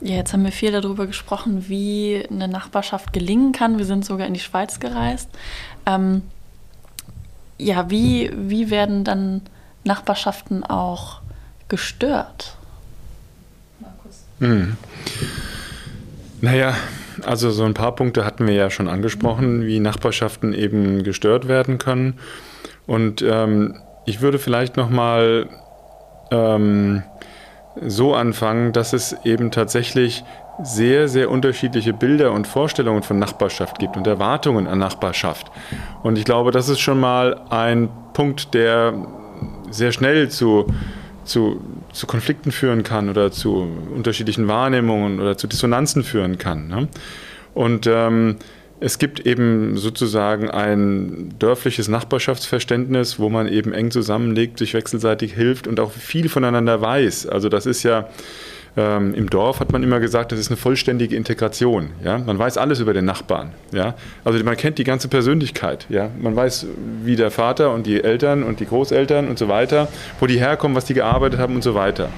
[0.01, 3.77] Ja, jetzt haben wir viel darüber gesprochen, wie eine Nachbarschaft gelingen kann.
[3.77, 5.29] Wir sind sogar in die Schweiz gereist.
[5.85, 6.21] Ähm,
[7.57, 9.41] ja, wie, wie werden dann
[9.83, 11.21] Nachbarschaften auch
[11.67, 12.57] gestört?
[13.79, 14.23] Markus.
[14.39, 14.77] Hm.
[16.41, 16.75] Naja,
[17.23, 21.79] also so ein paar Punkte hatten wir ja schon angesprochen, wie Nachbarschaften eben gestört werden
[21.79, 22.19] können.
[22.87, 25.47] Und ähm, ich würde vielleicht nochmal
[26.31, 27.03] ähm,
[27.85, 30.23] so anfangen, dass es eben tatsächlich
[30.63, 35.51] sehr, sehr unterschiedliche Bilder und Vorstellungen von Nachbarschaft gibt und Erwartungen an Nachbarschaft.
[36.01, 38.93] Und ich glaube, das ist schon mal ein Punkt, der
[39.69, 40.65] sehr schnell zu,
[41.23, 41.61] zu,
[41.93, 46.67] zu Konflikten führen kann oder zu unterschiedlichen Wahrnehmungen oder zu Dissonanzen führen kann.
[46.67, 46.87] Ne?
[47.53, 48.37] Und ähm,
[48.79, 55.67] es gibt eben sozusagen ein dörfliches Nachbarschaftsverständnis, wo man eben eng zusammenlegt, sich wechselseitig hilft
[55.67, 57.27] und auch viel voneinander weiß.
[57.27, 58.09] Also das ist ja
[58.77, 61.89] ähm, Im Dorf hat man immer gesagt, das ist eine vollständige Integration.
[62.03, 62.19] Ja?
[62.19, 63.53] Man weiß alles über den Nachbarn.
[63.71, 63.95] Ja?
[64.23, 65.87] Also man kennt die ganze Persönlichkeit.
[65.89, 66.11] Ja?
[66.21, 66.67] Man weiß,
[67.03, 69.87] wie der Vater und die Eltern und die Großeltern und so weiter,
[70.19, 72.09] wo die herkommen, was die gearbeitet haben und so weiter.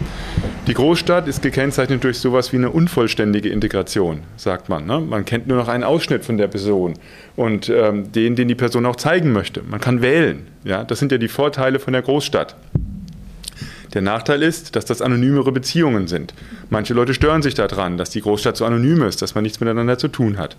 [0.68, 4.86] Die Großstadt ist gekennzeichnet durch sowas wie eine unvollständige Integration, sagt man.
[4.86, 5.00] Ne?
[5.00, 6.96] Man kennt nur noch einen Ausschnitt von der Person
[7.38, 9.64] und ähm, den, den die Person auch zeigen möchte.
[9.64, 10.48] Man kann wählen.
[10.66, 10.84] Ja?
[10.84, 12.58] Das sind ja die Vorteile von der Großstadt.
[13.94, 16.34] Der Nachteil ist, dass das anonymere Beziehungen sind.
[16.70, 19.98] Manche Leute stören sich daran, dass die Großstadt so anonym ist, dass man nichts miteinander
[19.98, 20.56] zu tun hat.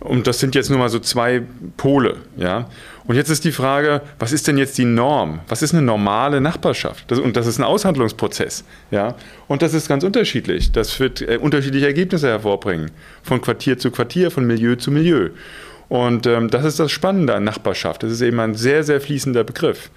[0.00, 1.42] Und das sind jetzt nur mal so zwei
[1.76, 2.68] Pole, ja.
[3.06, 5.40] Und jetzt ist die Frage, was ist denn jetzt die Norm?
[5.48, 7.10] Was ist eine normale Nachbarschaft?
[7.10, 9.16] Das, und das ist ein Aushandlungsprozess, ja.
[9.48, 10.70] Und das ist ganz unterschiedlich.
[10.70, 12.92] Das wird äh, unterschiedliche Ergebnisse hervorbringen.
[13.24, 15.30] Von Quartier zu Quartier, von Milieu zu Milieu.
[15.88, 18.02] Und ähm, das ist das Spannende an Nachbarschaft.
[18.02, 19.90] Das ist eben ein sehr, sehr fließender Begriff.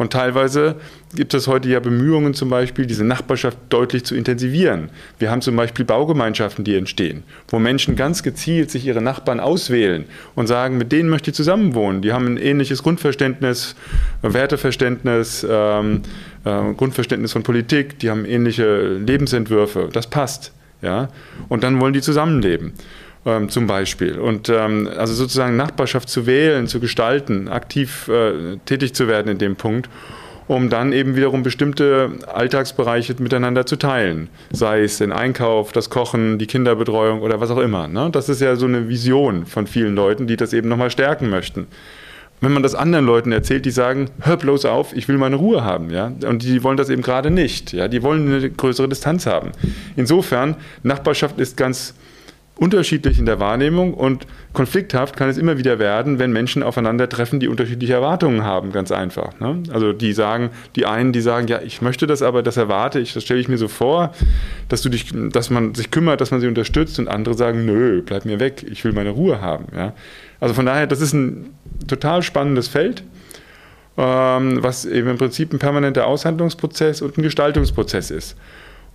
[0.00, 0.76] Und teilweise
[1.14, 4.88] gibt es heute ja Bemühungen, zum Beispiel diese Nachbarschaft deutlich zu intensivieren.
[5.18, 10.06] Wir haben zum Beispiel Baugemeinschaften, die entstehen, wo Menschen ganz gezielt sich ihre Nachbarn auswählen
[10.34, 12.00] und sagen, mit denen möchte ich zusammenwohnen.
[12.00, 13.76] Die haben ein ähnliches Grundverständnis,
[14.22, 16.00] Werteverständnis, ähm,
[16.46, 19.90] äh, Grundverständnis von Politik, die haben ähnliche Lebensentwürfe.
[19.92, 20.54] Das passt.
[20.80, 21.10] Ja?
[21.50, 22.72] Und dann wollen die zusammenleben
[23.26, 24.18] ähm, zum Beispiel.
[24.18, 29.38] Und ähm, also sozusagen Nachbarschaft zu wählen, zu gestalten, aktiv äh, tätig zu werden in
[29.38, 29.88] dem Punkt,
[30.48, 34.28] um dann eben wiederum bestimmte Alltagsbereiche miteinander zu teilen.
[34.50, 37.88] Sei es den Einkauf, das Kochen, die Kinderbetreuung oder was auch immer.
[37.88, 38.08] Ne?
[38.10, 41.66] Das ist ja so eine Vision von vielen Leuten, die das eben nochmal stärken möchten
[42.40, 45.62] wenn man das anderen Leuten erzählt, die sagen, hör bloß auf, ich will meine Ruhe
[45.62, 49.26] haben, ja, und die wollen das eben gerade nicht, ja, die wollen eine größere Distanz
[49.26, 49.52] haben.
[49.96, 51.94] Insofern, Nachbarschaft ist ganz
[52.60, 57.48] unterschiedlich in der Wahrnehmung und konflikthaft kann es immer wieder werden, wenn Menschen aufeinandertreffen, die
[57.48, 59.40] unterschiedliche Erwartungen haben, ganz einfach.
[59.40, 59.62] Ne?
[59.72, 63.14] Also die sagen, die einen, die sagen, ja, ich möchte das, aber das erwarte ich,
[63.14, 64.12] das stelle ich mir so vor,
[64.68, 68.02] dass du dich, dass man sich kümmert, dass man sie unterstützt und andere sagen, nö,
[68.02, 69.64] bleib mir weg, ich will meine Ruhe haben.
[69.74, 69.94] Ja?
[70.38, 71.54] Also von daher, das ist ein
[71.88, 73.02] total spannendes Feld
[73.96, 78.36] ähm, was eben im Prinzip ein permanenter Aushandlungsprozess und ein Gestaltungsprozess ist.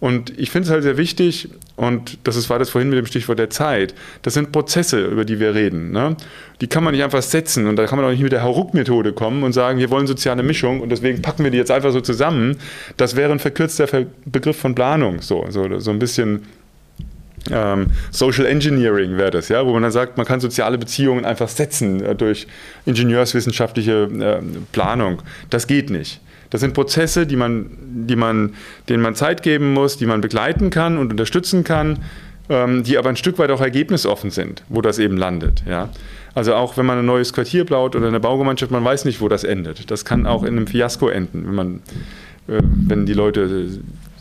[0.05, 3.39] Und ich finde es halt sehr wichtig, und das war das vorhin mit dem Stichwort
[3.39, 5.89] der Zeit, das sind Prozesse, über die wir reden.
[5.89, 6.15] Ne?
[6.61, 9.13] Die kann man nicht einfach setzen und da kann man auch nicht mit der Hauruck-Methode
[9.13, 12.01] kommen und sagen, wir wollen soziale Mischung und deswegen packen wir die jetzt einfach so
[12.01, 12.57] zusammen.
[12.97, 13.87] Das wäre ein verkürzter
[14.25, 16.43] Begriff von Planung, so, so, so ein bisschen
[17.49, 21.49] ähm, Social Engineering wäre das, ja, wo man dann sagt, man kann soziale Beziehungen einfach
[21.49, 22.45] setzen äh, durch
[22.85, 24.41] ingenieurswissenschaftliche äh,
[24.71, 25.23] Planung.
[25.49, 26.21] Das geht nicht.
[26.49, 27.69] Das sind Prozesse, die man,
[28.07, 28.53] die man,
[28.89, 31.99] denen man Zeit geben muss, die man begleiten kann und unterstützen kann,
[32.49, 35.63] ähm, die aber ein Stück weit auch ergebnisoffen sind, wo das eben landet.
[35.67, 35.89] Ja?
[36.33, 39.29] Also auch wenn man ein neues Quartier baut oder eine Baugemeinschaft, man weiß nicht, wo
[39.29, 39.89] das endet.
[39.89, 41.75] Das kann auch in einem Fiasko enden, wenn man,
[42.47, 43.69] äh, wenn die Leute,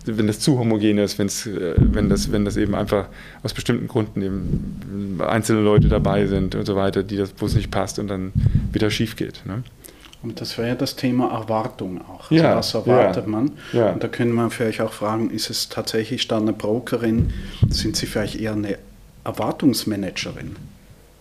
[0.07, 3.07] wenn das zu homogen ist, äh, wenn, das, wenn das eben einfach
[3.43, 7.55] aus bestimmten Gründen eben einzelne Leute dabei sind und so weiter, die das, wo es
[7.55, 8.33] nicht passt und dann
[8.73, 9.43] wieder schief geht.
[9.45, 9.63] Ne?
[10.25, 12.31] Und das wäre ja das Thema Erwartung auch.
[12.31, 13.53] Ja, also was erwartet ja, man?
[13.75, 13.91] Ja.
[13.91, 17.35] Und da können wir vielleicht auch fragen, ist es tatsächlich dann eine Brokerin?
[17.69, 18.79] Sind Sie vielleicht eher eine
[19.23, 20.57] Erwartungsmanagerin?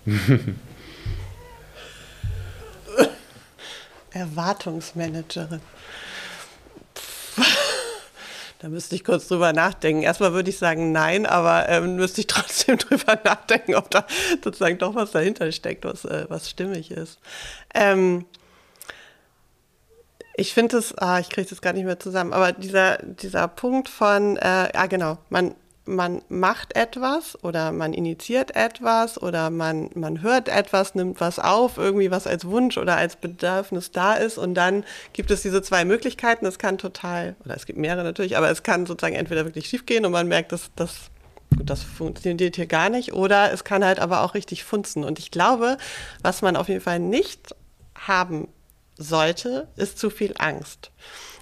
[4.11, 5.59] Erwartungsmanagerin.
[8.59, 10.03] Da müsste ich kurz drüber nachdenken.
[10.03, 14.07] Erstmal würde ich sagen nein, aber ähm, müsste ich trotzdem drüber nachdenken, ob da
[14.41, 17.19] sozusagen doch was dahinter steckt, was, äh, was stimmig ist.
[17.73, 18.23] Ähm,
[20.35, 23.89] ich finde es, ah, ich kriege das gar nicht mehr zusammen, aber dieser, dieser Punkt
[23.89, 25.55] von, äh, ja genau, man,
[25.85, 31.77] man macht etwas oder man initiiert etwas oder man, man hört etwas, nimmt was auf,
[31.77, 35.85] irgendwie was als Wunsch oder als Bedürfnis da ist und dann gibt es diese zwei
[35.85, 36.45] Möglichkeiten.
[36.45, 39.85] Es kann total, oder es gibt mehrere natürlich, aber es kann sozusagen entweder wirklich schief
[39.85, 41.09] gehen und man merkt, dass das
[41.63, 45.03] das funktioniert hier gar nicht oder es kann halt aber auch richtig funzen.
[45.03, 45.77] Und ich glaube,
[46.23, 47.55] was man auf jeden Fall nicht
[47.93, 48.47] haben
[48.97, 50.91] sollte, ist zu viel Angst.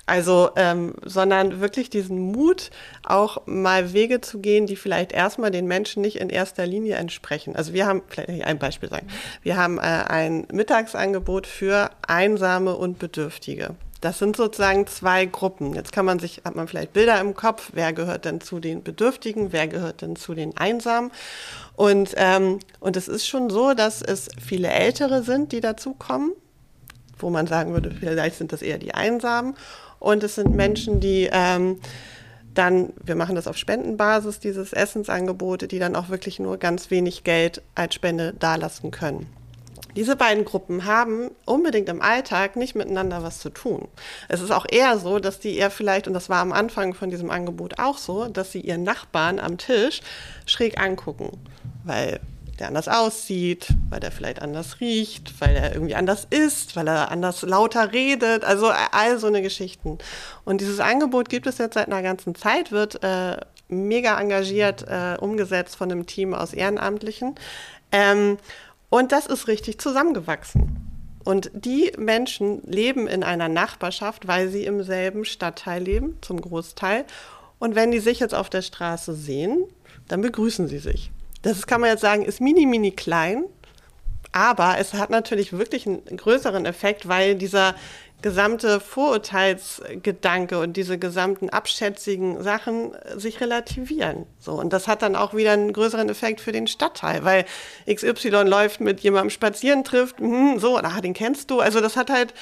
[0.08, 2.72] Also, ähm, sondern wirklich diesen Mut,
[3.06, 7.56] auch mal Wege zu gehen, die vielleicht erstmal den Menschen nicht in erster Linie entsprechen.
[7.56, 9.08] Also wir haben, vielleicht ein Beispiel sagen,
[9.44, 13.76] wir haben äh, ein Mittagsangebot für Einsame und Bedürftige.
[14.02, 15.76] Das sind sozusagen zwei Gruppen.
[15.76, 18.82] Jetzt kann man sich, hat man vielleicht Bilder im Kopf, wer gehört denn zu den
[18.82, 21.12] Bedürftigen, wer gehört denn zu den Einsamen.
[21.76, 26.34] Und, ähm, und es ist schon so, dass es viele Ältere sind, die dazukommen,
[27.22, 29.56] wo man sagen würde, vielleicht sind das eher die Einsamen.
[30.00, 31.80] Und es sind Menschen, die ähm,
[32.54, 37.24] dann, wir machen das auf Spendenbasis, dieses Essensangebote, die dann auch wirklich nur ganz wenig
[37.24, 39.28] Geld als Spende dalassen können.
[39.96, 43.90] Diese beiden Gruppen haben unbedingt im Alltag nicht miteinander was zu tun.
[44.30, 47.10] Es ist auch eher so, dass die eher vielleicht, und das war am Anfang von
[47.10, 50.02] diesem Angebot auch so, dass sie ihren Nachbarn am Tisch
[50.46, 51.38] schräg angucken,
[51.84, 52.22] weil
[52.62, 57.10] der anders aussieht, weil der vielleicht anders riecht, weil er irgendwie anders isst, weil er
[57.10, 59.98] anders lauter redet, also all so eine Geschichten.
[60.46, 63.38] Und dieses Angebot gibt es jetzt seit einer ganzen Zeit, wird äh,
[63.68, 67.34] mega engagiert äh, umgesetzt von einem Team aus Ehrenamtlichen.
[67.92, 68.38] Ähm,
[68.92, 70.88] und das ist richtig zusammengewachsen.
[71.24, 77.06] Und die Menschen leben in einer Nachbarschaft, weil sie im selben Stadtteil leben, zum Großteil.
[77.58, 79.64] Und wenn die sich jetzt auf der Straße sehen,
[80.08, 81.12] dann begrüßen sie sich.
[81.42, 83.46] Das kann man jetzt sagen, ist mini, mini klein,
[84.32, 87.76] aber es hat natürlich wirklich einen größeren Effekt, weil dieser
[88.22, 94.26] gesamte Vorurteilsgedanke und diese gesamten abschätzigen Sachen sich relativieren.
[94.40, 97.46] So und das hat dann auch wieder einen größeren Effekt für den Stadtteil, weil
[97.92, 101.60] XY läuft mit jemandem spazieren trifft, hm, so, ah, den kennst du.
[101.60, 102.34] Also das hat halt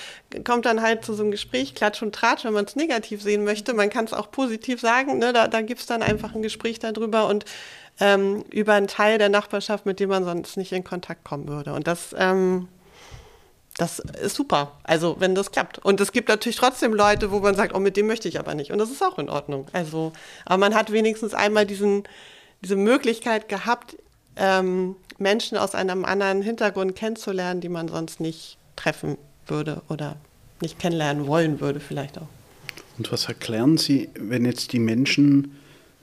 [0.44, 3.44] kommt dann halt zu so einem Gespräch, Klatsch und Tratsch, wenn man es negativ sehen
[3.44, 3.74] möchte.
[3.74, 5.18] Man kann es auch positiv sagen.
[5.18, 5.34] Ne?
[5.34, 7.46] Da, da gibt es dann einfach ein Gespräch darüber und
[8.00, 11.74] ähm, über einen Teil der Nachbarschaft, mit dem man sonst nicht in Kontakt kommen würde.
[11.74, 12.68] Und das, ähm,
[13.80, 14.74] das ist super.
[14.84, 15.80] Also, wenn das klappt.
[15.80, 18.54] Und es gibt natürlich trotzdem Leute, wo man sagt, oh, mit dem möchte ich aber
[18.54, 18.72] nicht.
[18.72, 19.68] Und das ist auch in Ordnung.
[19.74, 20.12] Also,
[20.46, 22.04] aber man hat wenigstens einmal diesen,
[22.62, 23.98] diese Möglichkeit gehabt,
[24.36, 29.18] ähm, Menschen aus einem anderen Hintergrund kennenzulernen, die man sonst nicht treffen
[29.48, 30.18] würde oder
[30.62, 32.28] nicht kennenlernen wollen würde, vielleicht auch.
[32.98, 35.56] Und was erklären Sie, wenn jetzt die Menschen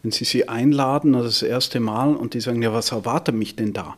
[0.06, 3.72] wenn Sie sie einladen das erste Mal und die sagen, ja, was erwartet mich denn
[3.72, 3.96] da?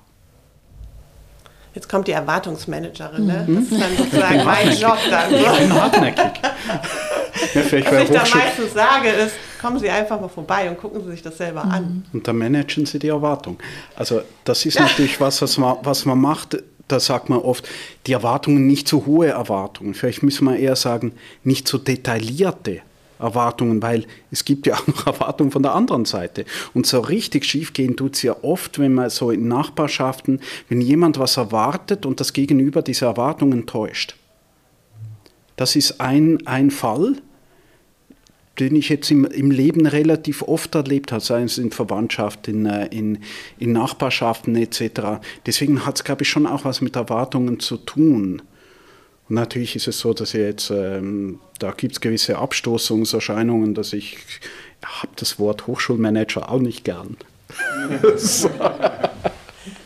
[1.75, 3.47] Jetzt kommt die Erwartungsmanagerin, ne?
[3.47, 5.35] Das ist dann sozusagen mein Job dann.
[5.35, 6.43] Ich bin hartnäckig.
[7.55, 11.11] ja, Was ich da meistens sage, ist, kommen Sie einfach mal vorbei und gucken Sie
[11.11, 11.71] sich das selber mhm.
[11.71, 12.07] an.
[12.13, 13.59] Und dann managen Sie die Erwartung.
[13.97, 16.59] Also das ist natürlich was, was man, was man macht,
[16.89, 17.69] da sagt man oft,
[18.07, 19.95] die Erwartungen nicht zu hohe Erwartungen.
[19.95, 21.13] Vielleicht müssen wir eher sagen,
[21.45, 22.81] nicht zu detaillierte
[23.19, 26.45] Erwartungen, weil es gibt ja auch noch Erwartungen von der anderen Seite.
[26.75, 30.81] Und so richtig schief gehen tut es ja oft, wenn man so in Nachbarschaften, wenn
[30.81, 34.17] jemand was erwartet und das Gegenüber diese Erwartungen täuscht.
[35.57, 37.17] Das ist ein, ein Fall,
[38.59, 42.67] den ich jetzt im, im Leben relativ oft erlebt habe, sei es in Verwandtschaft, in,
[42.67, 43.19] äh, in,
[43.59, 45.21] in Nachbarschaften etc.
[45.47, 48.43] Deswegen hat es, glaube ich, schon auch was mit Erwartungen zu tun.
[49.29, 54.17] Und natürlich ist es so, dass jetzt, ähm, da gibt es gewisse Abstoßungserscheinungen, dass ich,
[54.17, 54.41] ich
[54.85, 57.17] habe das Wort Hochschulmanager auch nicht gern.
[58.17, 58.49] so.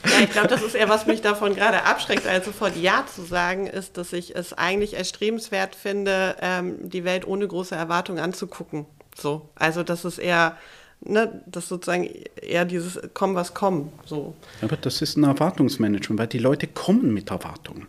[0.04, 3.22] Ja, ich glaube, das ist eher, was mich davon gerade abschreckt, als sofort Ja zu
[3.22, 8.86] sagen, ist, dass ich es eigentlich erstrebenswert finde, ähm, die Welt ohne große Erwartungen anzugucken.
[9.16, 9.48] So.
[9.54, 10.56] Also das ist eher,
[11.00, 12.08] ne, das sozusagen
[12.40, 13.92] eher dieses Komm, was komm.
[14.04, 14.34] So.
[14.60, 17.86] Aber das ist ein Erwartungsmanagement, weil die Leute kommen mit Erwartungen.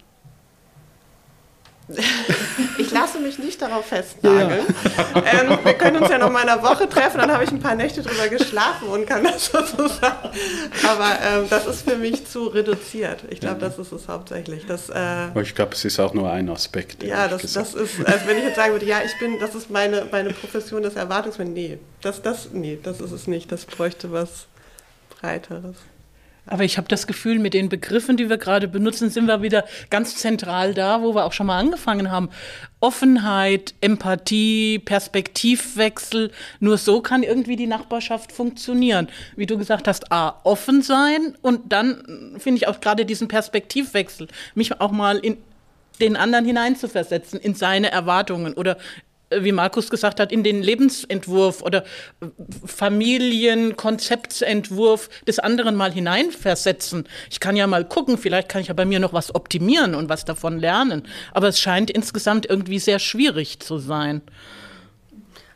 [2.78, 4.66] Ich lasse mich nicht darauf festnageln.
[5.16, 5.24] Ja.
[5.42, 7.60] Ähm, wir können uns ja noch mal in einer Woche treffen, dann habe ich ein
[7.60, 10.30] paar Nächte drüber geschlafen und kann das sozusagen.
[10.88, 13.24] Aber ähm, das ist für mich zu reduziert.
[13.30, 14.66] Ich glaube, das ist es hauptsächlich.
[14.66, 17.04] Das, äh, ich glaube, es ist auch nur ein Aspekt.
[17.04, 19.70] Ja, das, das ist, also wenn ich jetzt sagen würde, ja, ich bin, das ist
[19.70, 21.54] meine, meine Profession des Erwartungsmanagers.
[21.54, 23.52] Nee, das, das, nee, das ist es nicht.
[23.52, 24.48] Das bräuchte was
[25.20, 25.76] Breiteres.
[26.46, 29.64] Aber ich habe das Gefühl, mit den Begriffen, die wir gerade benutzen, sind wir wieder
[29.89, 32.30] ganz zentral da, wo wir auch schon mal angefangen haben.
[32.82, 36.32] Offenheit, Empathie, Perspektivwechsel.
[36.60, 39.08] Nur so kann irgendwie die Nachbarschaft funktionieren.
[39.38, 44.28] Wie du gesagt hast, A, offen sein und dann finde ich auch gerade diesen Perspektivwechsel,
[44.54, 45.38] mich auch mal in
[46.02, 48.78] den anderen hineinzuversetzen, in seine Erwartungen oder
[49.40, 51.84] wie Markus gesagt hat, in den Lebensentwurf oder
[52.66, 57.08] Familienkonzeptsentwurf des anderen mal hineinversetzen.
[57.30, 60.10] Ich kann ja mal gucken, vielleicht kann ich ja bei mir noch was optimieren und
[60.10, 61.04] was davon lernen.
[61.34, 64.22] Aber es scheint insgesamt irgendwie sehr schwierig zu sein.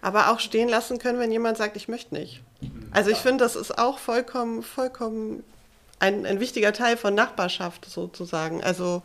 [0.01, 2.41] Aber auch stehen lassen können, wenn jemand sagt, ich möchte nicht.
[2.91, 5.43] Also ich finde, das ist auch vollkommen, vollkommen
[5.99, 8.63] ein, ein wichtiger Teil von Nachbarschaft sozusagen.
[8.63, 9.01] Also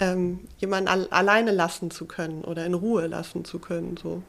[0.00, 3.96] ähm, jemanden al alleine lassen zu können oder in Ruhe lassen zu können.
[3.96, 4.22] So.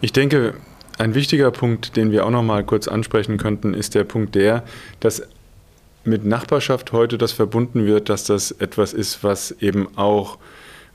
[0.00, 0.54] Ich denke,
[0.98, 4.64] ein wichtiger Punkt, den wir auch noch mal kurz ansprechen könnten, ist der Punkt der,
[5.00, 5.22] dass
[6.04, 10.38] mit Nachbarschaft heute das verbunden wird, dass das etwas ist, was eben auch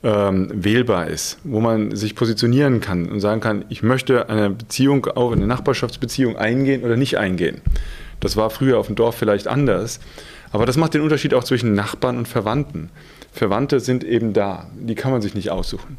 [0.03, 5.05] ähm, wählbar ist, wo man sich positionieren kann und sagen kann, ich möchte eine Beziehung,
[5.05, 7.61] auch eine Nachbarschaftsbeziehung eingehen oder nicht eingehen.
[8.19, 9.99] Das war früher auf dem Dorf vielleicht anders,
[10.53, 12.89] aber das macht den Unterschied auch zwischen Nachbarn und Verwandten.
[13.33, 15.97] Verwandte sind eben da, die kann man sich nicht aussuchen.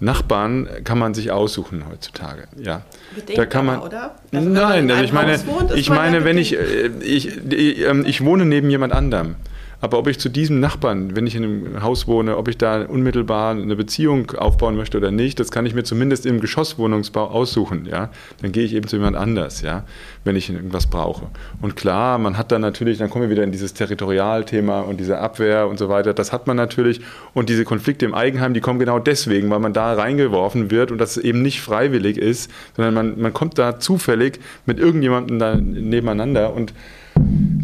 [0.00, 2.44] Nachbarn kann man sich aussuchen heutzutage.
[2.56, 2.82] Ja,
[3.14, 3.80] Bedingt da kann man.
[3.80, 4.16] oder?
[4.32, 8.44] Also nein, ich meine, wohnt, ich meine, wenn ich, äh, ich, ich, ähm, ich wohne
[8.44, 9.36] neben jemand anderem
[9.80, 12.82] aber ob ich zu diesem Nachbarn, wenn ich in einem Haus wohne, ob ich da
[12.82, 17.86] unmittelbar eine Beziehung aufbauen möchte oder nicht, das kann ich mir zumindest im Geschosswohnungsbau aussuchen.
[17.86, 18.10] Ja?
[18.42, 19.84] Dann gehe ich eben zu jemand anders, ja?
[20.24, 21.28] wenn ich irgendwas brauche.
[21.62, 25.18] Und klar, man hat dann natürlich, dann kommen wir wieder in dieses Territorialthema und diese
[25.18, 26.12] Abwehr und so weiter.
[26.12, 27.00] Das hat man natürlich.
[27.32, 30.98] Und diese Konflikte im Eigenheim, die kommen genau deswegen, weil man da reingeworfen wird und
[30.98, 36.52] das eben nicht freiwillig ist, sondern man, man kommt da zufällig mit irgendjemandem da nebeneinander
[36.52, 36.72] und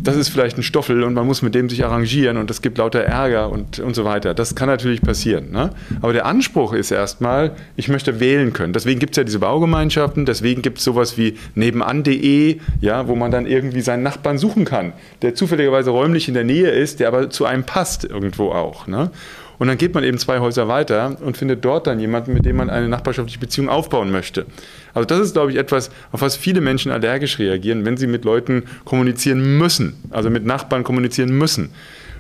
[0.05, 2.79] das ist vielleicht ein Stoffel und man muss mit dem sich arrangieren und es gibt
[2.79, 4.35] lauter Ärger und, und so weiter.
[4.35, 5.51] Das kann natürlich passieren.
[5.51, 5.71] Ne?
[6.03, 8.75] Aber der Anspruch ist erstmal, ich möchte wählen können.
[8.75, 13.31] Deswegen gibt es ja diese Baugemeinschaften, deswegen gibt es sowas wie nebenan.de, ja, wo man
[13.31, 14.93] dann irgendwie seinen Nachbarn suchen kann,
[15.23, 18.87] der zufälligerweise räumlich in der Nähe ist, der aber zu einem passt irgendwo auch.
[18.87, 19.11] Ne?
[19.59, 22.57] Und dann geht man eben zwei Häuser weiter und findet dort dann jemanden, mit dem
[22.57, 24.47] man eine nachbarschaftliche Beziehung aufbauen möchte.
[24.95, 28.25] Also das ist, glaube ich, etwas, auf was viele Menschen allergisch reagieren, wenn sie mit
[28.25, 31.71] Leuten kommunizieren müssen, also mit Nachbarn kommunizieren müssen.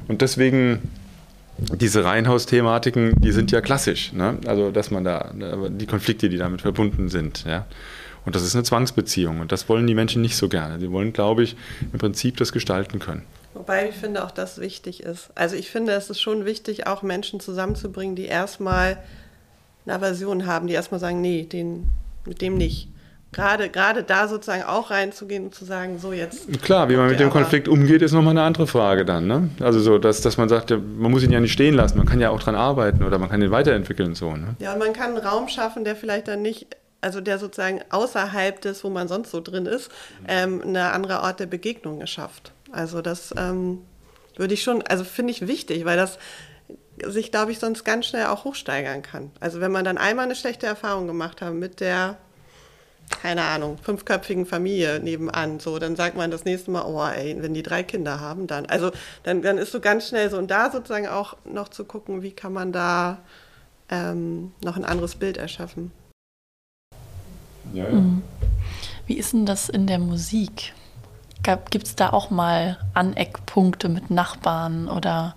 [0.08, 0.80] Und deswegen
[1.58, 4.12] diese Reihenhausthematiken, die sind ja klassisch.
[4.12, 4.38] Ne?
[4.46, 5.30] Also dass man da,
[5.70, 7.44] die Konflikte, die damit verbunden sind.
[7.46, 7.66] Ja?
[8.24, 10.80] Und das ist eine Zwangsbeziehung und das wollen die Menschen nicht so gerne.
[10.80, 11.56] Sie wollen, glaube ich,
[11.92, 13.22] im Prinzip das gestalten können.
[13.54, 15.30] Wobei ich finde auch, dass wichtig ist.
[15.34, 18.98] Also ich finde, es ist schon wichtig, auch Menschen zusammenzubringen, die erstmal
[19.86, 21.88] eine Aversion haben, die erstmal sagen, nee, den,
[22.26, 22.88] mit dem nicht.
[23.32, 26.62] Gerade, gerade da sozusagen auch reinzugehen und zu sagen, so jetzt.
[26.62, 29.26] Klar, wie man mit dem Konflikt umgeht, ist nochmal eine andere Frage dann.
[29.26, 29.50] Ne?
[29.60, 32.20] Also so, dass, dass man sagt, man muss ihn ja nicht stehen lassen, man kann
[32.20, 34.14] ja auch dran arbeiten oder man kann ihn weiterentwickeln.
[34.14, 34.54] So, ne?
[34.60, 36.68] Ja, und man kann einen Raum schaffen, der vielleicht dann nicht
[37.00, 39.90] also der sozusagen außerhalb des, wo man sonst so drin ist,
[40.26, 42.53] ähm, eine andere Art der Begegnung schafft.
[42.74, 43.82] Also das ähm,
[44.36, 46.18] würde ich schon, also finde ich wichtig, weil das
[47.04, 49.30] sich, glaube ich, sonst ganz schnell auch hochsteigern kann.
[49.40, 52.16] Also wenn man dann einmal eine schlechte Erfahrung gemacht hat mit der,
[53.22, 57.54] keine Ahnung, fünfköpfigen Familie nebenan, so, dann sagt man das nächste Mal, oh ey, wenn
[57.54, 58.90] die drei Kinder haben, dann, also
[59.24, 62.32] dann, dann ist so ganz schnell so, und da sozusagen auch noch zu gucken, wie
[62.32, 63.18] kann man da
[63.90, 65.90] ähm, noch ein anderes Bild erschaffen.
[67.72, 67.90] Ja, ja.
[67.90, 68.22] Mhm.
[69.06, 70.72] Wie ist denn das in der Musik?
[71.70, 75.34] Gibt es da auch mal Aneckpunkte mit Nachbarn oder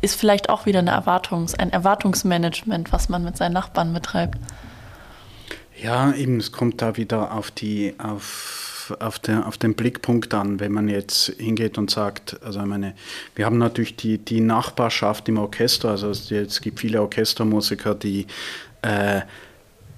[0.00, 4.38] ist vielleicht auch wieder eine Erwartungs-, ein Erwartungsmanagement, was man mit seinen Nachbarn betreibt?
[5.80, 10.60] Ja, eben, es kommt da wieder auf, die, auf, auf, der, auf den Blickpunkt an,
[10.60, 12.94] wenn man jetzt hingeht und sagt, also ich meine,
[13.34, 18.26] wir haben natürlich die, die Nachbarschaft im Orchester, also es gibt viele Orchestermusiker, die
[18.82, 19.22] äh,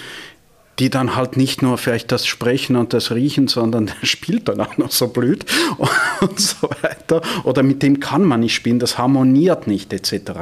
[0.79, 4.61] die dann halt nicht nur vielleicht das Sprechen und das Riechen, sondern der spielt dann
[4.61, 5.45] auch noch so blöd
[6.20, 7.22] und so weiter.
[7.45, 10.33] Oder mit dem kann man nicht spielen, das harmoniert nicht etc.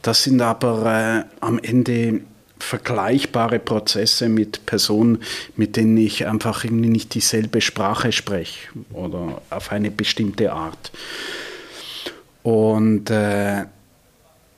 [0.00, 2.20] Das sind aber äh, am Ende
[2.58, 5.18] vergleichbare Prozesse mit Personen,
[5.56, 10.92] mit denen ich einfach irgendwie nicht dieselbe Sprache spreche oder auf eine bestimmte Art.
[12.44, 13.64] Und äh,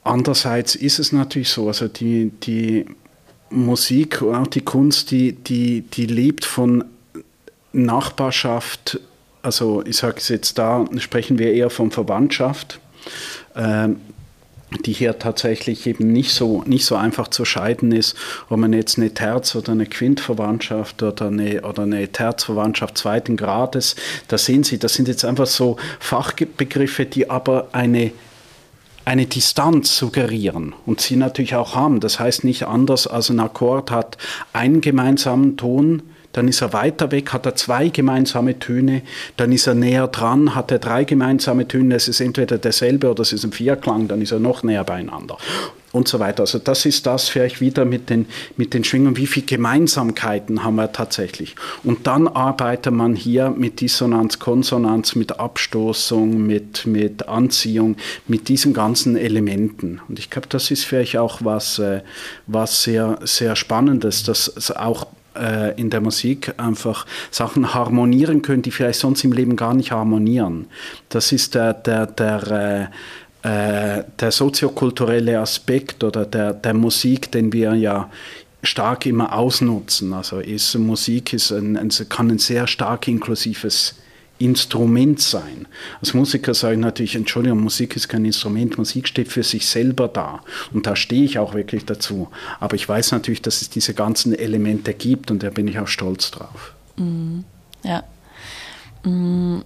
[0.04, 2.86] andererseits ist es natürlich so, also die, die
[3.54, 6.84] Musik und auch die Kunst, die, die, die lebt von
[7.72, 9.00] Nachbarschaft.
[9.42, 12.80] Also ich sage es jetzt da, sprechen wir eher von Verwandtschaft,
[13.54, 13.88] äh,
[14.84, 18.16] die hier tatsächlich eben nicht so, nicht so einfach zu scheiden ist,
[18.48, 23.94] ob man jetzt eine Terz- oder eine Quintverwandtschaft oder eine, oder eine Terzverwandtschaft zweiten Grades,
[24.28, 28.12] da sehen Sie, das sind jetzt einfach so Fachbegriffe, die aber eine
[29.04, 32.00] eine Distanz suggerieren und sie natürlich auch haben.
[32.00, 34.16] Das heißt nicht anders als ein Akkord hat
[34.52, 36.02] einen gemeinsamen Ton,
[36.34, 39.02] dann ist er weiter weg, hat er zwei gemeinsame Töne,
[39.36, 43.22] dann ist er näher dran, hat er drei gemeinsame Töne, es ist entweder derselbe oder
[43.22, 45.38] es ist ein Vierklang, dann ist er noch näher beieinander
[45.94, 46.40] und so weiter.
[46.40, 48.26] Also das ist das vielleicht wieder mit den,
[48.56, 51.54] mit den Schwingungen, wie viele Gemeinsamkeiten haben wir tatsächlich.
[51.84, 58.74] Und dann arbeitet man hier mit Dissonanz, Konsonanz, mit Abstoßung, mit, mit Anziehung, mit diesen
[58.74, 60.00] ganzen Elementen.
[60.08, 62.00] Und ich glaube, das ist vielleicht auch was, äh,
[62.48, 65.06] was sehr, sehr Spannendes, dass auch
[65.36, 69.92] äh, in der Musik einfach Sachen harmonieren können, die vielleicht sonst im Leben gar nicht
[69.92, 70.66] harmonieren.
[71.08, 72.90] Das ist der, der, der,
[73.44, 78.10] äh, äh der soziokulturelle Aspekt oder der, der Musik, den wir ja
[78.62, 80.12] stark immer ausnutzen.
[80.12, 83.94] Also ist, Musik ist ein, ein, kann ein sehr stark inklusives
[84.38, 85.66] Instrument sein.
[86.00, 90.08] Als Musiker sage ich natürlich, Entschuldigung, Musik ist kein Instrument, Musik steht für sich selber
[90.08, 90.40] da.
[90.72, 92.28] Und da stehe ich auch wirklich dazu.
[92.58, 95.88] Aber ich weiß natürlich, dass es diese ganzen Elemente gibt und da bin ich auch
[95.88, 96.74] stolz drauf.
[96.96, 97.40] Mm,
[97.84, 98.02] ja.
[99.04, 99.60] Mm,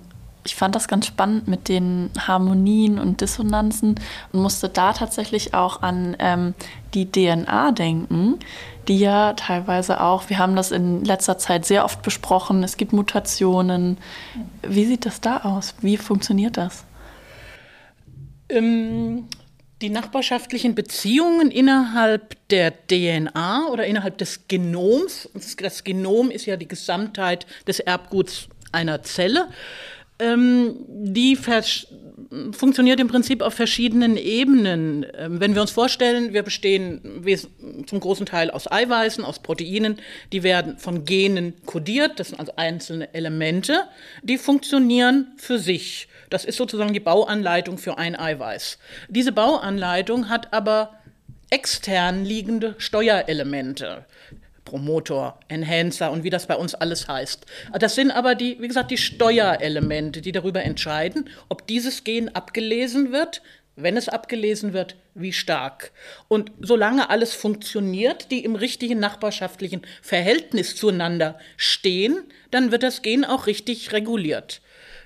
[0.45, 3.97] ich fand das ganz spannend mit den Harmonien und Dissonanzen
[4.33, 6.55] und musste da tatsächlich auch an ähm,
[6.95, 8.39] die DNA denken,
[8.89, 12.93] die ja teilweise auch, wir haben das in letzter Zeit sehr oft besprochen, es gibt
[12.93, 13.99] Mutationen.
[14.63, 15.75] Wie sieht das da aus?
[15.83, 16.85] Wie funktioniert das?
[18.49, 19.29] Ähm,
[19.83, 25.29] die nachbarschaftlichen Beziehungen innerhalb der DNA oder innerhalb des Genoms,
[25.59, 29.49] das Genom ist ja die Gesamtheit des Erbguts einer Zelle,
[30.19, 31.37] ähm, die
[32.53, 35.07] funktioniert im Prinzip auf verschiedenen Ebenen.
[35.17, 37.25] Ähm, wenn wir uns vorstellen, wir bestehen
[37.87, 39.97] zum großen Teil aus Eiweißen, aus Proteinen,
[40.33, 43.85] die werden von Genen kodiert, das sind also einzelne Elemente,
[44.23, 46.09] die funktionieren für sich.
[46.31, 48.79] Das ist sozusagen die Bauanleitung für ein Eiweiß.
[49.09, 50.99] Diese Bauanleitung hat aber
[51.51, 54.05] extern liegende Steuerelemente.
[54.69, 57.47] Promotor, Enhancer und wie das bei uns alles heißt.
[57.79, 63.11] Das sind aber die, wie gesagt, die Steuerelemente, die darüber entscheiden, ob dieses Gen abgelesen
[63.11, 63.41] wird,
[63.77, 65.93] wenn es abgelesen wird, wie stark.
[66.27, 73.25] Und solange alles funktioniert, die im richtigen nachbarschaftlichen Verhältnis zueinander stehen, dann wird das Gen
[73.25, 74.61] auch richtig reguliert.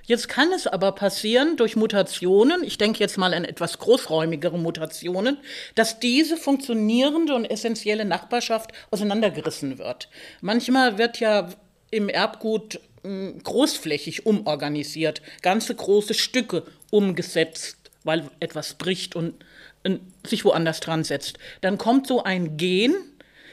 [0.05, 5.39] Jetzt kann es aber passieren durch Mutationen, ich denke jetzt mal an etwas großräumigere Mutationen,
[5.75, 10.09] dass diese funktionierende und essentielle Nachbarschaft auseinandergerissen wird.
[10.41, 11.49] Manchmal wird ja
[11.91, 19.35] im Erbgut hm, großflächig umorganisiert, ganze große Stücke umgesetzt, weil etwas bricht und
[20.25, 21.39] sich woanders dran setzt.
[21.61, 22.95] Dann kommt so ein Gen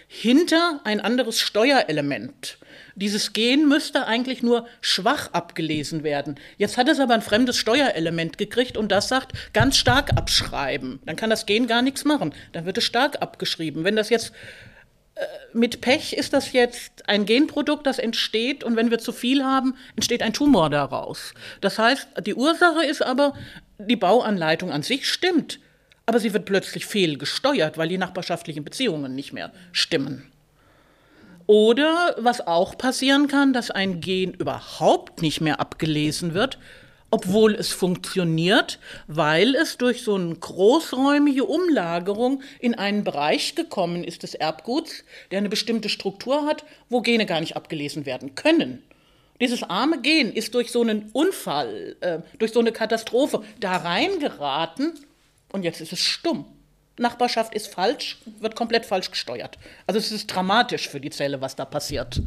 [0.07, 2.57] hinter ein anderes Steuerelement.
[2.99, 6.35] Dieses Gen müsste eigentlich nur schwach abgelesen werden.
[6.57, 10.99] Jetzt hat es aber ein fremdes Steuerelement gekriegt und das sagt, ganz stark abschreiben.
[11.05, 12.33] Dann kann das Gen gar nichts machen.
[12.51, 13.85] Dann wird es stark abgeschrieben.
[13.85, 14.33] Wenn das jetzt
[15.15, 15.21] äh,
[15.53, 19.75] mit Pech ist das jetzt ein Genprodukt, das entsteht und wenn wir zu viel haben,
[19.95, 21.33] entsteht ein Tumor daraus.
[21.61, 23.33] Das heißt, die Ursache ist aber,
[23.77, 25.61] die Bauanleitung an sich stimmt,
[26.05, 30.29] aber sie wird plötzlich fehlgesteuert, weil die nachbarschaftlichen Beziehungen nicht mehr stimmen.
[31.49, 36.59] Oder was auch passieren kann, dass ein Gen überhaupt nicht mehr abgelesen wird,
[37.09, 38.77] obwohl es funktioniert,
[39.07, 45.39] weil es durch so eine großräumige Umlagerung in einen Bereich gekommen ist des Erbguts, der
[45.39, 48.83] eine bestimmte Struktur hat, wo Gene gar nicht abgelesen werden können.
[49.41, 54.99] Dieses arme Gen ist durch so einen Unfall, äh, durch so eine Katastrophe da reingeraten
[55.51, 56.45] und jetzt ist es stumm.
[56.99, 59.57] Nachbarschaft ist falsch, wird komplett falsch gesteuert.
[59.87, 62.21] Also es ist dramatisch für die Zelle, was da passiert.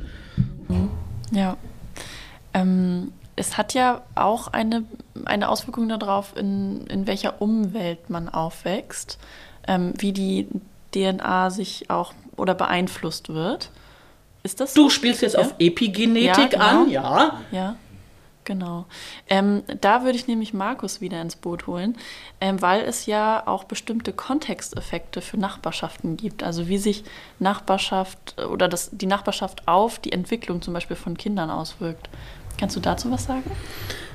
[1.30, 1.56] Ja.
[2.54, 4.84] Ähm, es hat ja auch eine,
[5.24, 9.18] eine Auswirkung darauf, in, in welcher Umwelt man aufwächst,
[9.66, 10.48] ähm, wie die
[10.94, 13.70] DNA sich auch oder beeinflusst wird.
[14.42, 14.84] Ist das so?
[14.84, 15.40] Du spielst jetzt ja?
[15.40, 16.64] auf Epigenetik ja, genau.
[16.64, 17.40] an, ja.
[17.50, 17.76] Ja.
[18.44, 18.86] Genau.
[19.28, 21.96] Ähm, da würde ich nämlich Markus wieder ins Boot holen,
[22.40, 26.42] ähm, weil es ja auch bestimmte Kontexteffekte für Nachbarschaften gibt.
[26.42, 27.04] Also wie sich
[27.38, 32.08] Nachbarschaft oder das, die Nachbarschaft auf die Entwicklung zum Beispiel von Kindern auswirkt.
[32.58, 33.50] Kannst du dazu was sagen?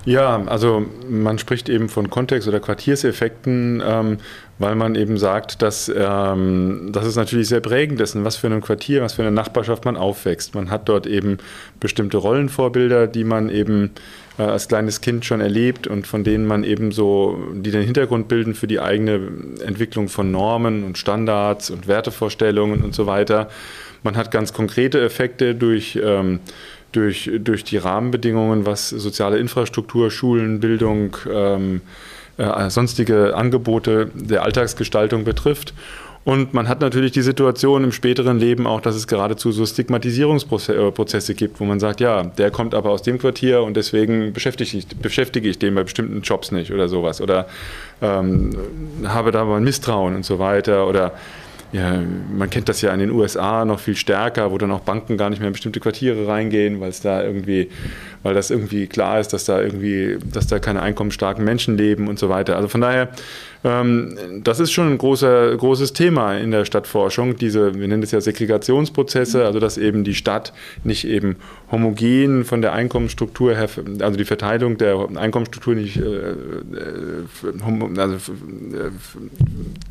[0.07, 4.19] Ja, also man spricht eben von Kontext- oder Quartierseffekten, ähm,
[4.57, 8.61] weil man eben sagt, dass, ähm, dass es natürlich sehr prägend ist, was für einem
[8.61, 10.55] Quartier, was für eine Nachbarschaft man aufwächst.
[10.55, 11.39] Man hat dort eben
[11.81, 13.91] bestimmte Rollenvorbilder, die man eben
[14.39, 18.29] äh, als kleines Kind schon erlebt und von denen man eben so, die den Hintergrund
[18.29, 19.19] bilden für die eigene
[19.65, 23.49] Entwicklung von Normen und Standards und Wertevorstellungen und so weiter.
[24.03, 26.39] Man hat ganz konkrete Effekte durch ähm,
[26.91, 31.81] durch, durch die Rahmenbedingungen, was soziale Infrastruktur, Schulen, Bildung, ähm,
[32.37, 35.73] äh, sonstige Angebote der Alltagsgestaltung betrifft.
[36.27, 41.35] Und man hat natürlich die Situation im späteren Leben auch, dass es geradezu so Stigmatisierungsprozesse
[41.35, 44.87] gibt, wo man sagt, ja, der kommt aber aus dem Quartier und deswegen beschäftige ich,
[44.87, 47.21] beschäftige ich den bei bestimmten Jobs nicht oder sowas.
[47.21, 47.47] Oder
[48.01, 48.57] ähm,
[49.05, 50.87] habe da mal ein Misstrauen und so weiter.
[50.87, 51.13] Oder
[51.73, 52.01] ja,
[52.31, 55.29] man kennt das ja in den USA noch viel stärker, wo dann auch Banken gar
[55.29, 57.69] nicht mehr in bestimmte Quartiere reingehen, weil es da irgendwie
[58.23, 62.19] weil das irgendwie klar ist, dass da irgendwie, dass da keine einkommensstarken Menschen leben und
[62.19, 62.55] so weiter.
[62.55, 63.09] Also von daher
[63.63, 68.11] ähm, das ist schon ein großer, großes Thema in der Stadtforschung, diese, wir nennen es
[68.11, 70.53] ja Segregationsprozesse, also dass eben die Stadt
[70.83, 71.37] nicht eben
[71.71, 73.67] homogen von der Einkommensstruktur her,
[73.99, 76.35] also die Verteilung der Einkommensstruktur nicht äh, äh
[77.97, 78.91] also, äh,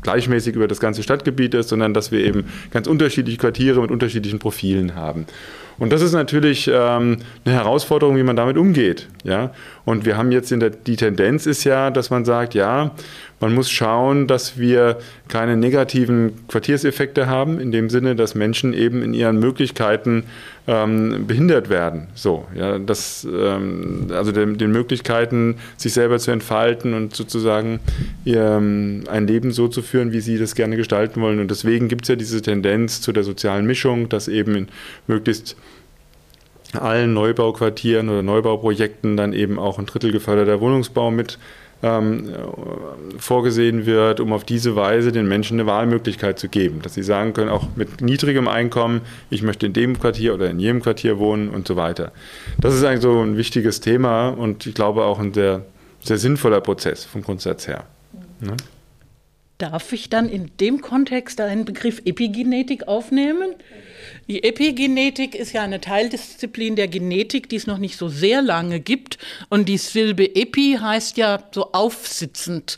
[0.01, 4.39] gleichmäßig über das ganze Stadtgebiet ist, sondern dass wir eben ganz unterschiedliche Quartiere mit unterschiedlichen
[4.39, 5.25] Profilen haben.
[5.79, 9.07] Und das ist natürlich ähm, eine Herausforderung, wie man damit umgeht.
[9.23, 9.51] Ja?
[9.87, 12.91] Und wir haben jetzt in der, die Tendenz ist ja, dass man sagt, ja,
[13.39, 14.97] man muss schauen, dass wir
[15.29, 20.25] keine negativen Quartierseffekte haben, in dem Sinne, dass Menschen eben in ihren Möglichkeiten
[20.67, 22.07] ähm, behindert werden.
[22.15, 27.79] So, ja, das, ähm, also den, den, Möglichkeiten, sich selber zu entfalten und sozusagen
[28.25, 31.39] ihr, ähm, ein Leben so zu führen, wie sie das gerne gestalten wollen.
[31.39, 34.67] Und deswegen gibt es ja diese Tendenz zu der sozialen Mischung, dass eben in
[35.07, 35.55] möglichst
[36.73, 41.37] allen Neubauquartieren oder Neubauprojekten dann eben auch ein Drittel geförderter Wohnungsbau mit
[41.83, 42.33] ähm,
[43.19, 47.33] vorgesehen wird, um auf diese Weise den Menschen eine Wahlmöglichkeit zu geben, dass sie sagen
[47.33, 51.49] können, auch mit niedrigem Einkommen, ich möchte in dem Quartier oder in jedem Quartier wohnen
[51.49, 52.11] und so weiter.
[52.59, 55.65] Das ist eigentlich so ein wichtiges Thema und ich glaube auch ein sehr,
[56.03, 57.83] sehr sinnvoller Prozess vom Grundsatz her.
[58.39, 58.57] Ne?
[59.57, 63.55] Darf ich dann in dem Kontext einen Begriff Epigenetik aufnehmen?
[64.27, 68.79] Die Epigenetik ist ja eine Teildisziplin der Genetik, die es noch nicht so sehr lange
[68.79, 69.17] gibt.
[69.49, 72.77] Und die Silbe Epi heißt ja so aufsitzend.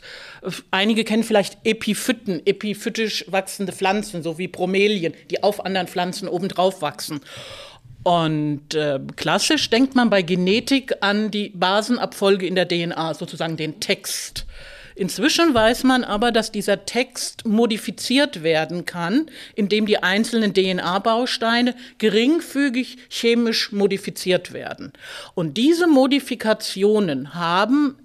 [0.70, 6.80] Einige kennen vielleicht Epiphyten, epiphytisch wachsende Pflanzen, so wie Bromelien, die auf anderen Pflanzen obendrauf
[6.80, 7.20] wachsen.
[8.04, 13.80] Und äh, klassisch denkt man bei Genetik an die Basenabfolge in der DNA, sozusagen den
[13.80, 14.46] Text.
[14.94, 22.98] Inzwischen weiß man aber, dass dieser Text modifiziert werden kann, indem die einzelnen DNA-Bausteine geringfügig
[23.08, 24.92] chemisch modifiziert werden.
[25.34, 27.96] Und diese Modifikationen haben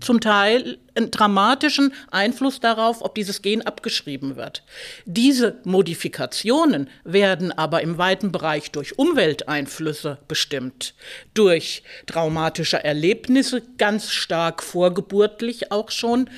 [0.00, 4.62] zum Teil einen dramatischen Einfluss darauf, ob dieses Gen abgeschrieben wird.
[5.04, 10.94] Diese Modifikationen werden aber im weiten Bereich durch Umwelteinflüsse bestimmt,
[11.34, 16.30] durch traumatische Erlebnisse, ganz stark vorgeburtlich auch schon,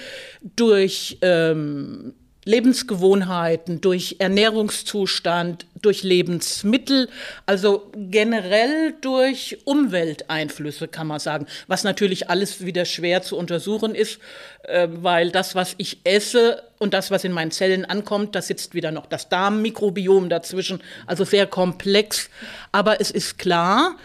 [0.43, 2.15] durch ähm,
[2.47, 7.09] Lebensgewohnheiten, durch Ernährungszustand, durch Lebensmittel,
[7.45, 14.21] also generell durch Umwelteinflüsse kann man sagen, was natürlich alles wieder schwer zu untersuchen ist,
[14.63, 18.75] äh, weil das, was ich esse und das, was in meinen Zellen ankommt, da sitzt
[18.75, 22.31] wieder noch das Darmmikrobiom dazwischen, also sehr komplex.
[22.71, 23.97] Aber es ist klar,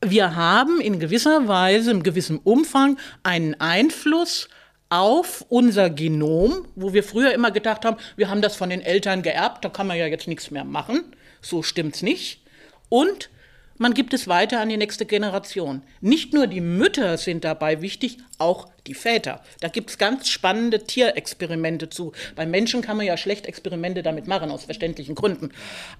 [0.00, 4.48] wir haben in gewisser Weise, in gewissem Umfang einen Einfluss
[4.90, 9.22] auf unser Genom, wo wir früher immer gedacht haben, wir haben das von den Eltern
[9.22, 11.16] geerbt, da kann man ja jetzt nichts mehr machen.
[11.40, 12.42] So stimmt's nicht.
[12.88, 13.30] Und
[13.78, 15.82] man gibt es weiter an die nächste Generation.
[16.02, 19.42] Nicht nur die Mütter sind dabei wichtig, auch die Väter.
[19.60, 22.12] Da gibt es ganz spannende Tierexperimente zu.
[22.36, 25.52] Bei Menschen kann man ja schlecht Experimente damit machen, aus verständlichen Gründen.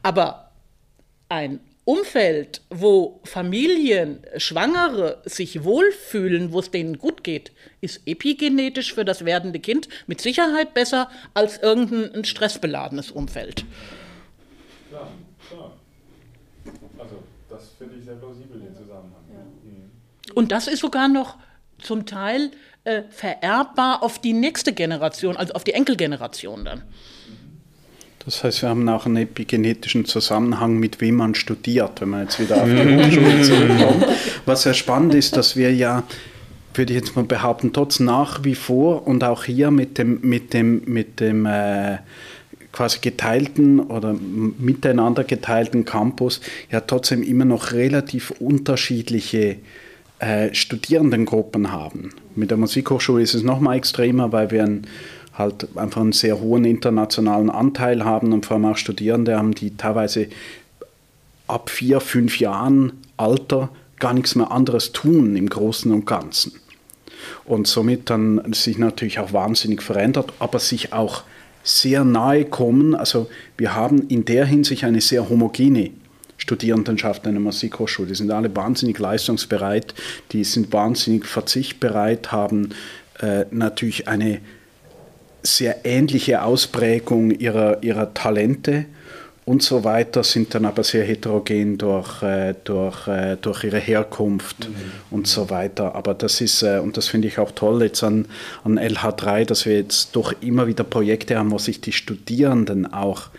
[0.03, 0.51] Aber
[1.31, 1.61] ein
[1.91, 9.25] Umfeld, wo Familien, Schwangere sich wohlfühlen, wo es denen gut geht, ist epigenetisch für das
[9.25, 13.65] werdende Kind mit Sicherheit besser als irgendein stressbeladenes Umfeld.
[14.89, 15.09] Klar,
[15.49, 15.73] klar.
[16.97, 19.25] Also das finde ich sehr plausibel, den Zusammenhang.
[19.29, 19.41] Ja.
[19.41, 19.91] Mhm.
[20.37, 21.39] Und das ist sogar noch
[21.83, 22.53] zum Teil
[22.85, 26.85] äh, vererbbar auf die nächste Generation, also auf die Enkelgeneration dann.
[28.25, 32.39] Das heißt, wir haben auch einen epigenetischen Zusammenhang, mit wem man studiert, wenn man jetzt
[32.39, 34.07] wieder auf die Hochschule zurückkommt.
[34.45, 36.03] Was sehr spannend ist, dass wir ja,
[36.75, 40.53] würde ich jetzt mal behaupten, trotz nach wie vor und auch hier mit dem, mit
[40.53, 41.99] dem, mit dem äh,
[42.73, 49.57] quasi geteilten oder miteinander geteilten Campus ja trotzdem immer noch relativ unterschiedliche
[50.19, 52.11] äh, Studierendengruppen haben.
[52.37, 54.87] Mit der Musikhochschule ist es noch mal extremer, weil wir ein
[55.41, 59.77] halt einfach einen sehr hohen internationalen Anteil haben und vor allem auch Studierende haben, die
[59.77, 60.29] teilweise
[61.49, 66.53] ab vier, fünf Jahren Alter gar nichts mehr anderes tun im Großen und Ganzen.
[67.45, 71.23] Und somit dann sich natürlich auch wahnsinnig verändert, aber sich auch
[71.63, 72.95] sehr nahe kommen.
[72.95, 75.91] Also wir haben in der Hinsicht eine sehr homogene
[76.39, 78.09] Studierendenschaft einer Musikhochschule.
[78.09, 79.95] Die sind alle wahnsinnig leistungsbereit,
[80.33, 82.71] die sind wahnsinnig verzichtbereit, haben
[83.21, 84.41] äh, natürlich eine
[85.43, 88.87] sehr ähnliche Ausprägung ihrer, ihrer Talente
[89.45, 94.69] und so weiter, sind dann aber sehr heterogen durch, äh, durch, äh, durch ihre Herkunft
[94.69, 94.75] mhm.
[95.11, 95.95] und so weiter.
[95.95, 98.27] Aber das ist, äh, und das finde ich auch toll jetzt an,
[98.65, 103.31] an LH3, dass wir jetzt doch immer wieder Projekte haben, wo sich die Studierenden auch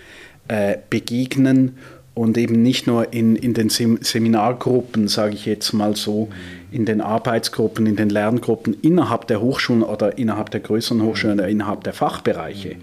[0.47, 1.77] äh, begegnen
[2.13, 6.27] und eben nicht nur in, in den Seminargruppen, sage ich jetzt mal so,
[6.71, 11.49] in den Arbeitsgruppen, in den Lerngruppen innerhalb der Hochschulen oder innerhalb der größeren Hochschulen oder
[11.49, 12.77] innerhalb der Fachbereiche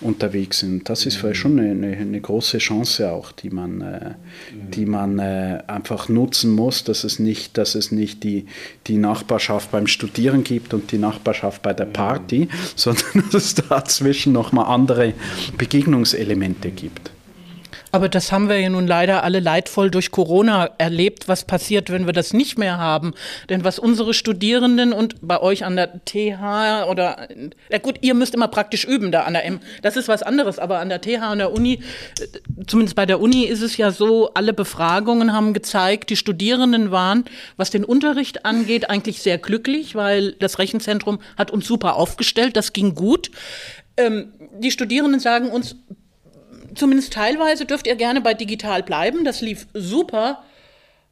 [0.00, 0.88] unterwegs sind.
[0.88, 4.14] Das ist vielleicht schon eine, eine, eine große Chance auch, die man, äh,
[4.74, 8.46] die man äh, einfach nutzen muss, dass es nicht, dass es nicht die,
[8.88, 14.32] die Nachbarschaft beim Studieren gibt und die Nachbarschaft bei der Party, sondern dass es dazwischen
[14.32, 15.14] nochmal andere
[15.56, 17.12] Begegnungselemente gibt.
[17.90, 22.06] Aber das haben wir ja nun leider alle leidvoll durch Corona erlebt, was passiert, wenn
[22.06, 23.14] wir das nicht mehr haben.
[23.48, 27.28] Denn was unsere Studierenden und bei euch an der TH oder,
[27.70, 29.60] ja gut, ihr müsst immer praktisch üben da an der M.
[29.82, 31.80] Das ist was anderes, aber an der TH und der Uni,
[32.66, 37.24] zumindest bei der Uni ist es ja so, alle Befragungen haben gezeigt, die Studierenden waren,
[37.56, 42.72] was den Unterricht angeht, eigentlich sehr glücklich, weil das Rechenzentrum hat uns super aufgestellt, das
[42.72, 43.30] ging gut.
[43.96, 45.76] Ähm, die Studierenden sagen uns,
[46.74, 49.24] zumindest teilweise dürft ihr gerne bei digital bleiben.
[49.24, 50.44] Das lief super.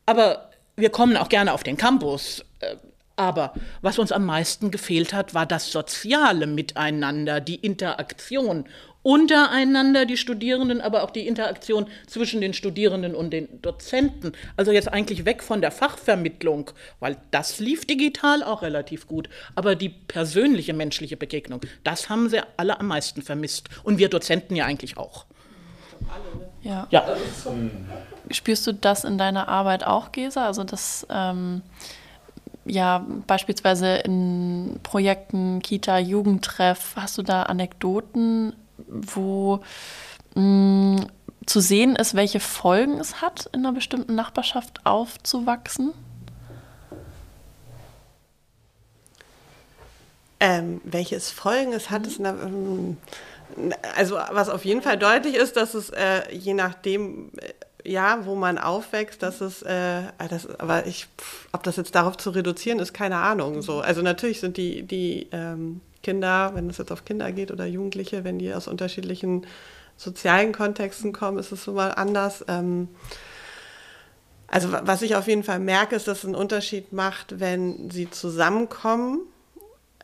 [0.06, 2.44] Aber wir kommen auch gerne auf den Campus.
[2.60, 2.76] Äh,
[3.16, 8.66] aber was uns am meisten gefehlt hat, war das soziale Miteinander, die Interaktion
[9.06, 14.32] untereinander, die Studierenden, aber auch die Interaktion zwischen den Studierenden und den Dozenten.
[14.56, 19.28] Also jetzt eigentlich weg von der Fachvermittlung, weil das lief digital auch relativ gut.
[19.54, 23.68] Aber die persönliche menschliche Begegnung, das haben sie alle am meisten vermisst.
[23.84, 25.26] Und wir Dozenten ja eigentlich auch.
[26.62, 26.86] Ja.
[26.90, 27.04] ja.
[28.30, 30.46] Spürst du das in deiner Arbeit auch, Gesa?
[30.46, 31.62] Also das ähm,
[32.64, 38.54] ja beispielsweise in Projekten Kita, Jugendtreff, hast du da Anekdoten,
[38.88, 39.60] wo
[40.34, 41.06] mh, mm,
[41.46, 45.92] zu sehen ist, welche Folgen es hat, in einer bestimmten Nachbarschaft aufzuwachsen?
[50.38, 52.08] Ähm, welches Folgen es hat, mhm.
[52.08, 52.96] ist eine, ähm,
[53.96, 58.34] also was auf jeden Fall deutlich ist, dass es äh, je nachdem, äh, ja, wo
[58.34, 61.06] man aufwächst, dass es, äh, ah, das, aber ich,
[61.52, 63.62] ob das jetzt darauf zu reduzieren ist, keine Ahnung.
[63.62, 67.66] So, also natürlich sind die die ähm, Kinder, wenn es jetzt auf Kinder geht oder
[67.66, 69.46] Jugendliche, wenn die aus unterschiedlichen
[69.96, 72.44] sozialen Kontexten kommen, ist es so mal anders.
[72.48, 72.88] Ähm,
[74.48, 78.10] also was ich auf jeden Fall merke, ist, dass es einen Unterschied macht, wenn sie
[78.10, 79.20] zusammenkommen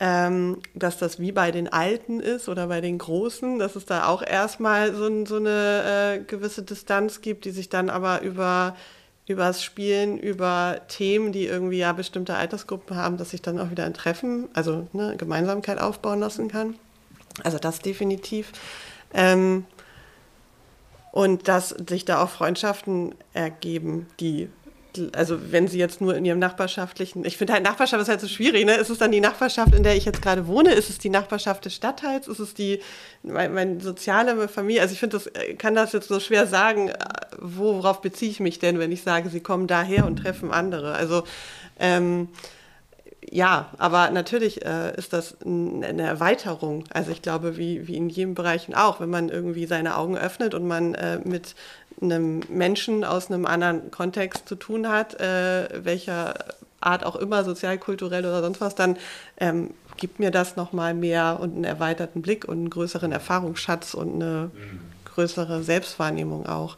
[0.00, 4.06] ähm, dass das wie bei den Alten ist oder bei den Großen, dass es da
[4.06, 8.74] auch erstmal so, so eine äh, gewisse Distanz gibt, die sich dann aber über
[9.26, 13.84] übers Spielen, über Themen, die irgendwie ja bestimmte Altersgruppen haben, dass sich dann auch wieder
[13.84, 16.74] ein Treffen, also eine Gemeinsamkeit aufbauen lassen kann.
[17.44, 18.52] Also das definitiv.
[19.14, 19.64] Ähm,
[21.12, 24.48] und dass sich da auch Freundschaften ergeben, die
[25.14, 28.28] also wenn sie jetzt nur in ihrem nachbarschaftlichen, ich finde halt Nachbarschaft ist halt so
[28.28, 28.74] schwierig, ne?
[28.74, 30.72] Ist es dann die Nachbarschaft, in der ich jetzt gerade wohne?
[30.72, 32.28] Ist es die Nachbarschaft des Stadtteils?
[32.28, 32.80] Ist es die,
[33.22, 34.82] meine mein soziale Familie?
[34.82, 36.94] Also ich finde das, äh, kann das jetzt so schwer sagen, äh,
[37.38, 40.94] worauf beziehe ich mich denn, wenn ich sage, sie kommen daher und treffen andere?
[40.94, 41.24] Also
[41.78, 42.28] ähm,
[43.30, 46.84] ja, aber natürlich äh, ist das eine Erweiterung.
[46.92, 50.54] Also ich glaube, wie, wie in jedem Bereich auch, wenn man irgendwie seine Augen öffnet
[50.54, 51.54] und man äh, mit
[52.00, 56.34] einem Menschen aus einem anderen Kontext zu tun hat, äh, welcher
[56.80, 58.96] Art auch immer, sozial, kulturell oder sonst was, dann
[59.38, 64.14] ähm, gibt mir das nochmal mehr und einen erweiterten Blick und einen größeren Erfahrungsschatz und
[64.14, 64.50] eine
[65.14, 66.76] größere Selbstwahrnehmung auch.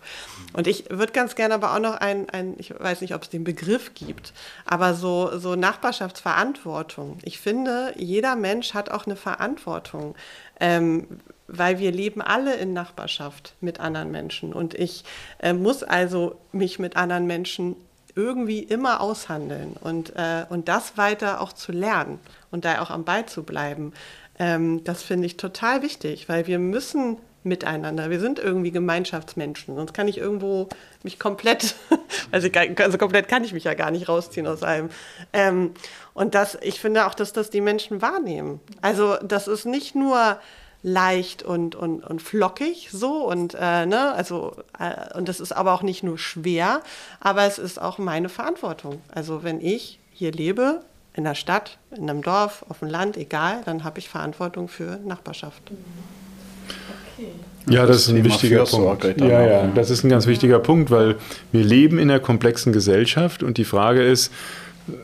[0.52, 3.30] Und ich würde ganz gerne aber auch noch ein, ein ich weiß nicht, ob es
[3.30, 4.32] den Begriff gibt,
[4.64, 7.18] aber so, so Nachbarschaftsverantwortung.
[7.22, 10.14] Ich finde, jeder Mensch hat auch eine Verantwortung.
[10.60, 11.06] Ähm,
[11.46, 14.52] weil wir leben alle in Nachbarschaft mit anderen Menschen.
[14.52, 15.04] Und ich
[15.40, 17.76] äh, muss also mich mit anderen Menschen
[18.16, 22.20] irgendwie immer aushandeln und, äh, und das weiter auch zu lernen
[22.50, 23.92] und da auch am Ball zu bleiben.
[24.38, 28.10] Ähm, das finde ich total wichtig, weil wir müssen miteinander.
[28.10, 29.76] Wir sind irgendwie Gemeinschaftsmenschen.
[29.76, 30.68] Sonst kann ich irgendwo
[31.02, 31.74] mich komplett,
[32.30, 34.88] also, also komplett kann ich mich ja gar nicht rausziehen aus allem.
[35.32, 35.72] Ähm,
[36.14, 38.60] und das, ich finde auch, dass das die Menschen wahrnehmen.
[38.80, 40.38] Also das ist nicht nur
[40.84, 45.72] leicht und, und, und flockig so und äh, ne, also äh, und das ist aber
[45.72, 46.82] auch nicht nur schwer,
[47.20, 49.00] aber es ist auch meine Verantwortung.
[49.10, 50.82] Also wenn ich hier lebe,
[51.14, 54.98] in der Stadt, in einem Dorf, auf dem Land, egal, dann habe ich Verantwortung für
[55.04, 55.62] Nachbarschaft.
[57.16, 57.28] Okay.
[57.66, 59.04] Ja, das ist ein wichtiger Punkt.
[59.20, 61.16] Ja, ja, das ist ein ganz wichtiger Punkt, weil
[61.50, 64.32] wir leben in einer komplexen Gesellschaft und die Frage ist,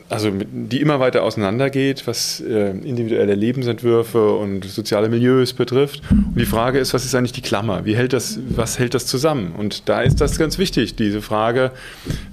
[0.09, 6.03] also die immer weiter auseinandergeht, was äh, individuelle Lebensentwürfe und soziale Milieus betrifft.
[6.11, 7.85] Und die Frage ist, was ist eigentlich die Klammer?
[7.85, 9.53] Wie hält das, was hält das zusammen?
[9.57, 11.71] Und da ist das ganz wichtig, diese Frage,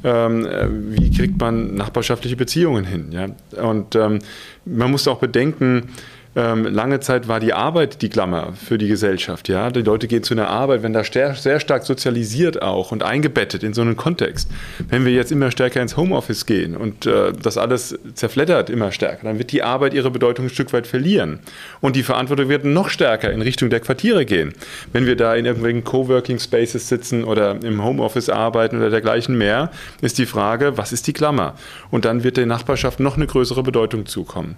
[0.03, 3.11] ähm, äh, wie kriegt man nachbarschaftliche Beziehungen hin?
[3.11, 3.27] Ja?
[3.61, 4.19] Und ähm,
[4.65, 5.89] man muss auch bedenken,
[6.37, 9.49] ähm, lange Zeit war die Arbeit die Klammer für die Gesellschaft.
[9.49, 9.71] Ja?
[9.71, 13.73] Die Leute gehen zu einer Arbeit, wenn da sehr stark sozialisiert auch und eingebettet in
[13.73, 14.47] so einen Kontext.
[14.87, 19.23] Wenn wir jetzt immer stärker ins Homeoffice gehen und äh, das alles zerfleddert immer stärker,
[19.23, 21.39] dann wird die Arbeit ihre Bedeutung ein Stück weit verlieren.
[21.81, 24.53] Und die Verantwortung wird noch stärker in Richtung der Quartiere gehen.
[24.93, 29.71] Wenn wir da in irgendwelchen Coworking Spaces sitzen oder im Homeoffice arbeiten oder dergleichen mehr,
[30.01, 31.55] ist die Frage, was ist die Klammer?
[31.89, 34.55] Und dann wird der Nachbarschaft noch eine größere Bedeutung zukommen.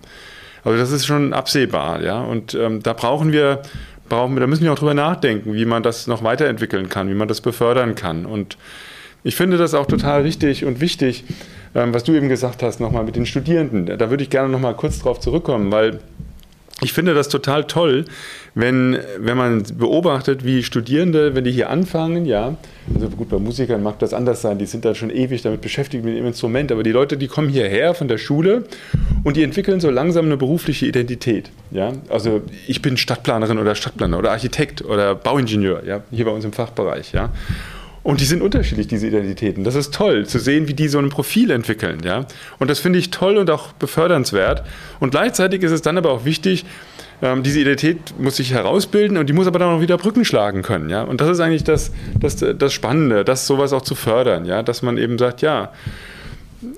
[0.64, 2.22] Also das ist schon absehbar, ja.
[2.22, 3.62] Und ähm, da brauchen wir,
[4.08, 7.16] brauchen wir, da müssen wir auch drüber nachdenken, wie man das noch weiterentwickeln kann, wie
[7.16, 8.26] man das befördern kann.
[8.26, 8.58] Und
[9.24, 11.26] ich finde das auch total richtig und wichtig,
[11.76, 13.86] ähm, was du eben gesagt hast, nochmal mit den Studierenden.
[13.86, 16.00] Da würde ich gerne nochmal kurz drauf zurückkommen, weil
[16.82, 18.06] ich finde das total toll,
[18.56, 22.56] wenn, wenn man beobachtet, wie Studierende, wenn die hier anfangen, ja,
[22.94, 26.04] also gut, bei Musikern mag das anders sein, die sind dann schon ewig damit beschäftigt
[26.04, 28.64] mit dem Instrument, aber die Leute, die kommen hierher von der Schule
[29.24, 34.18] und die entwickeln so langsam eine berufliche Identität, ja, also ich bin Stadtplanerin oder Stadtplaner
[34.18, 37.30] oder Architekt oder Bauingenieur, ja, hier bei uns im Fachbereich, ja.
[38.10, 39.64] Und die sind unterschiedlich, diese Identitäten.
[39.64, 42.00] Das ist toll, zu sehen, wie die so ein Profil entwickeln.
[42.04, 42.26] Ja?
[42.58, 44.64] Und das finde ich toll und auch befördernswert.
[45.00, 46.66] Und gleichzeitig ist es dann aber auch wichtig,
[47.22, 50.64] ähm, diese Identität muss sich herausbilden und die muss aber dann auch wieder Brücken schlagen
[50.64, 50.90] können.
[50.90, 51.04] Ja?
[51.04, 54.46] Und das ist eigentlich das, das, das Spannende, das sowas auch zu fördern.
[54.46, 54.64] Ja?
[54.64, 55.72] Dass man eben sagt, ja,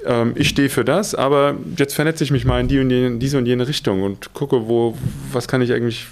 [0.06, 3.18] ähm, ich stehe für das, aber jetzt vernetze ich mich mal in die und jene,
[3.18, 4.98] diese und jene Richtung und gucke, wo,
[5.32, 6.06] was kann ich eigentlich,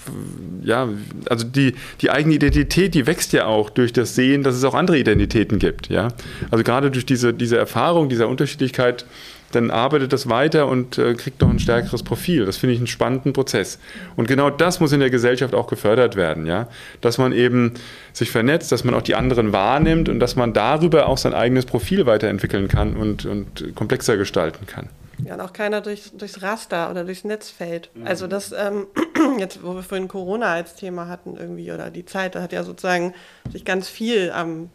[0.63, 0.89] ja,
[1.29, 4.73] also die, die eigene Identität, die wächst ja auch durch das Sehen, dass es auch
[4.73, 6.09] andere Identitäten gibt, ja.
[6.49, 9.05] Also gerade durch diese, diese Erfahrung, dieser Unterschiedlichkeit
[9.51, 12.45] dann arbeitet das weiter und äh, kriegt noch ein stärkeres Profil.
[12.45, 13.79] Das finde ich einen spannenden Prozess.
[14.15, 16.67] Und genau das muss in der Gesellschaft auch gefördert werden, ja.
[17.01, 17.73] Dass man eben
[18.13, 21.65] sich vernetzt, dass man auch die anderen wahrnimmt und dass man darüber auch sein eigenes
[21.65, 24.89] Profil weiterentwickeln kann und, und komplexer gestalten kann.
[25.25, 27.89] Ja, und auch keiner durch, durchs Raster oder durchs Netz fällt.
[27.93, 28.07] Mhm.
[28.07, 28.87] Also das, ähm,
[29.37, 32.63] jetzt, wo wir vorhin Corona als Thema hatten irgendwie, oder die Zeit, da hat ja
[32.63, 33.13] sozusagen
[33.51, 34.69] sich ganz viel am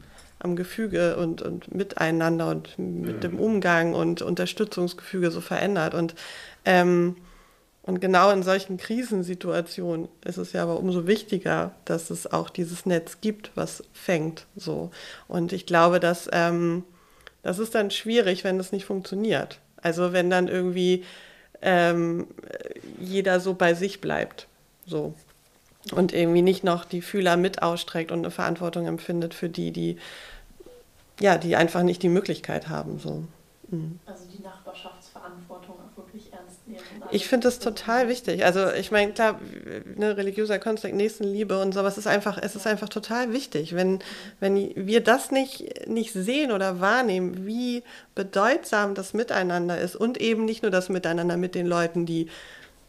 [0.44, 3.28] am Gefüge und, und miteinander und mit ja.
[3.28, 5.94] dem Umgang und Unterstützungsgefüge so verändert.
[5.94, 6.14] Und,
[6.64, 7.16] ähm,
[7.82, 12.86] und genau in solchen Krisensituationen ist es ja aber umso wichtiger, dass es auch dieses
[12.86, 14.46] Netz gibt, was fängt.
[14.54, 14.90] So.
[15.28, 16.84] Und ich glaube, dass ähm,
[17.42, 19.60] das ist dann schwierig, wenn das nicht funktioniert.
[19.76, 21.04] Also wenn dann irgendwie
[21.62, 22.26] ähm,
[22.98, 24.46] jeder so bei sich bleibt.
[24.86, 25.14] So.
[25.92, 29.98] Und irgendwie nicht noch die Fühler mit ausstreckt und eine Verantwortung empfindet für die, die
[31.20, 32.98] ja, die einfach nicht die Möglichkeit haben.
[32.98, 33.24] So.
[33.68, 33.98] Mhm.
[34.06, 36.80] Also die Nachbarschaftsverantwortung auch wirklich ernst nehmen.
[37.10, 38.44] Ich finde das total wichtig.
[38.44, 39.40] Also ich meine, klar,
[39.96, 43.74] ne, religiöser Konstrukt, Nächstenliebe und sowas ist einfach, es ist einfach total wichtig.
[43.74, 44.00] Wenn,
[44.40, 47.82] wenn wir das nicht, nicht sehen oder wahrnehmen, wie
[48.14, 52.28] bedeutsam das Miteinander ist und eben nicht nur das Miteinander mit den Leuten, die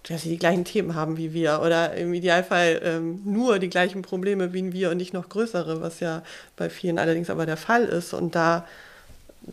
[0.07, 1.61] dass sie die gleichen Themen haben wie wir.
[1.63, 5.99] Oder im Idealfall ähm, nur die gleichen Probleme wie wir und nicht noch größere, was
[5.99, 6.23] ja
[6.55, 8.13] bei vielen allerdings aber der Fall ist.
[8.13, 8.67] Und da,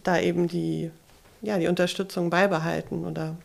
[0.02, 0.90] da eben die,
[1.40, 3.36] ja, die Unterstützung beibehalten oder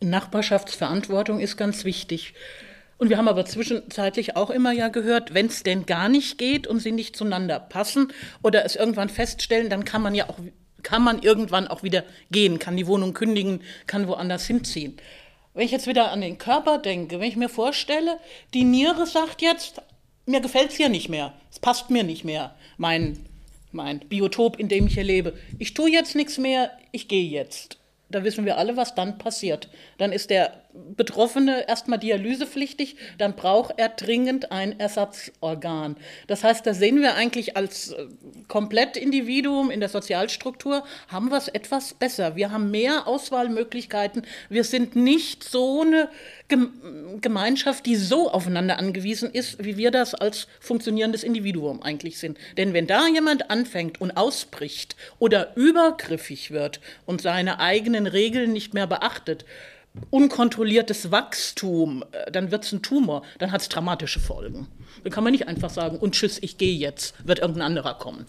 [0.00, 2.34] Nachbarschaftsverantwortung ist ganz wichtig.
[2.96, 6.66] Und wir haben aber zwischenzeitlich auch immer ja gehört, wenn es denn gar nicht geht
[6.66, 8.12] und sie nicht zueinander passen
[8.42, 10.38] oder es irgendwann feststellen, dann kann man ja auch
[10.82, 14.96] kann man irgendwann auch wieder gehen, kann die Wohnung kündigen, kann woanders hinziehen.
[15.54, 18.18] Wenn ich jetzt wieder an den Körper denke, wenn ich mir vorstelle,
[18.54, 19.82] die Niere sagt jetzt,
[20.26, 23.26] mir gefällt es hier nicht mehr, es passt mir nicht mehr, mein,
[23.72, 25.36] mein Biotop, in dem ich hier lebe.
[25.58, 29.68] Ich tue jetzt nichts mehr, ich gehe jetzt da wissen wir alle, was dann passiert.
[29.98, 35.96] Dann ist der Betroffene erstmal dialysepflichtig, dann braucht er dringend ein Ersatzorgan.
[36.26, 38.06] Das heißt, da sehen wir eigentlich als äh,
[38.48, 42.36] Komplettindividuum in der Sozialstruktur, haben wir es etwas besser.
[42.36, 44.22] Wir haben mehr Auswahlmöglichkeiten.
[44.48, 46.08] Wir sind nicht so eine
[47.20, 52.38] Gemeinschaft, die so aufeinander angewiesen ist, wie wir das als funktionierendes Individuum eigentlich sind.
[52.56, 58.74] Denn wenn da jemand anfängt und ausbricht oder übergriffig wird und seine eigenen Regeln nicht
[58.74, 59.44] mehr beachtet,
[60.10, 64.66] unkontrolliertes Wachstum, äh, dann wird es ein Tumor, dann hat es dramatische Folgen.
[65.02, 68.26] Dann kann man nicht einfach sagen, und tschüss, ich gehe jetzt, wird irgendein anderer kommen.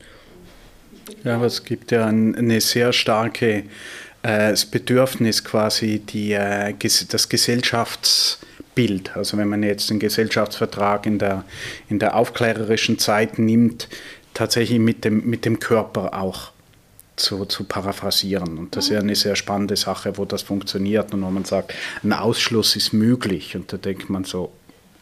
[1.24, 3.64] Ja, aber es gibt ja eine sehr starke
[4.24, 6.74] äh, das Bedürfnis quasi, die, äh,
[7.10, 11.44] das Gesellschaftsbild, also wenn man jetzt den Gesellschaftsvertrag in der,
[11.90, 13.88] in der aufklärerischen Zeit nimmt,
[14.34, 16.52] tatsächlich mit dem, mit dem Körper auch
[17.22, 18.58] zu, zu paraphrasieren.
[18.58, 21.74] Und das ist ja eine sehr spannende Sache, wo das funktioniert und wo man sagt,
[22.04, 23.56] ein Ausschluss ist möglich.
[23.56, 24.52] Und da denkt man so,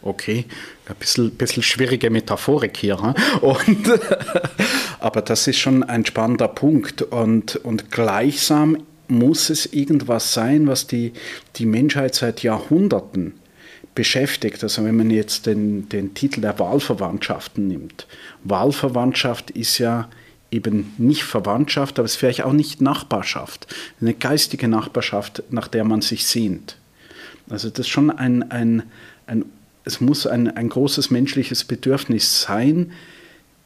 [0.02, 0.46] okay,
[0.86, 2.96] ein bisschen, bisschen schwierige Metaphorik hier.
[3.40, 4.00] Und,
[5.00, 7.02] aber das ist schon ein spannender Punkt.
[7.02, 11.12] Und, und gleichsam muss es irgendwas sein, was die,
[11.56, 13.34] die Menschheit seit Jahrhunderten
[13.94, 14.62] beschäftigt.
[14.62, 18.06] Also wenn man jetzt den, den Titel der Wahlverwandtschaften nimmt.
[18.44, 20.08] Wahlverwandtschaft ist ja
[20.50, 23.66] eben nicht Verwandtschaft, aber es ist vielleicht auch nicht Nachbarschaft.
[24.00, 26.76] Eine geistige Nachbarschaft, nach der man sich sehnt.
[27.48, 28.82] Also das ist schon ein, ein,
[29.26, 29.44] ein
[29.84, 32.92] es muss ein, ein großes menschliches Bedürfnis sein,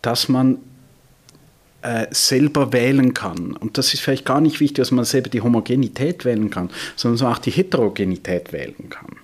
[0.02, 0.58] dass man
[1.82, 3.52] äh, selber wählen kann.
[3.56, 7.16] Und das ist vielleicht gar nicht wichtig, dass man selber die Homogenität wählen kann, sondern
[7.16, 9.16] dass man auch die Heterogenität wählen kann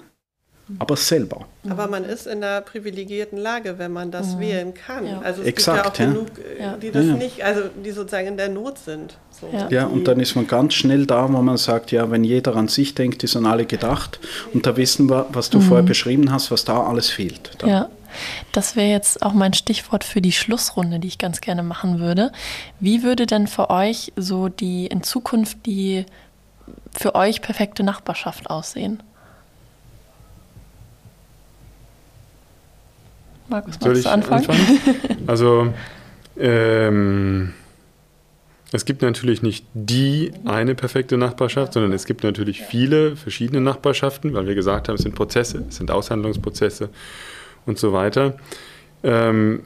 [0.78, 1.46] aber selber.
[1.68, 4.40] Aber man ist in einer privilegierten Lage, wenn man das mhm.
[4.40, 5.06] wählen kann.
[5.06, 5.20] Ja.
[5.20, 6.76] Also es Exakt, gibt ja auch genug, äh, ja.
[6.76, 7.14] die das ja.
[7.14, 9.18] nicht, also die sozusagen in der Not sind.
[9.30, 9.48] So.
[9.70, 9.86] Ja.
[9.86, 12.94] und dann ist man ganz schnell da, wo man sagt, ja, wenn jeder an sich
[12.94, 14.20] denkt, ist an alle gedacht.
[14.52, 15.62] Und da wissen wir, was du mhm.
[15.62, 17.52] vorher beschrieben hast, was da alles fehlt.
[17.58, 17.66] Da.
[17.66, 17.88] Ja.
[18.52, 22.32] Das wäre jetzt auch mein Stichwort für die Schlussrunde, die ich ganz gerne machen würde.
[22.80, 26.06] Wie würde denn für euch so die in Zukunft die
[26.92, 29.02] für euch perfekte Nachbarschaft aussehen?
[33.50, 34.48] Markus, Soll ich anfangen?
[34.48, 34.78] anfangen?
[35.26, 35.72] Also,
[36.38, 37.52] ähm,
[38.72, 44.32] es gibt natürlich nicht die eine perfekte Nachbarschaft, sondern es gibt natürlich viele verschiedene Nachbarschaften,
[44.32, 46.88] weil wir gesagt haben, es sind Prozesse, es sind Aushandlungsprozesse
[47.66, 48.34] und so weiter.
[49.02, 49.62] Ähm,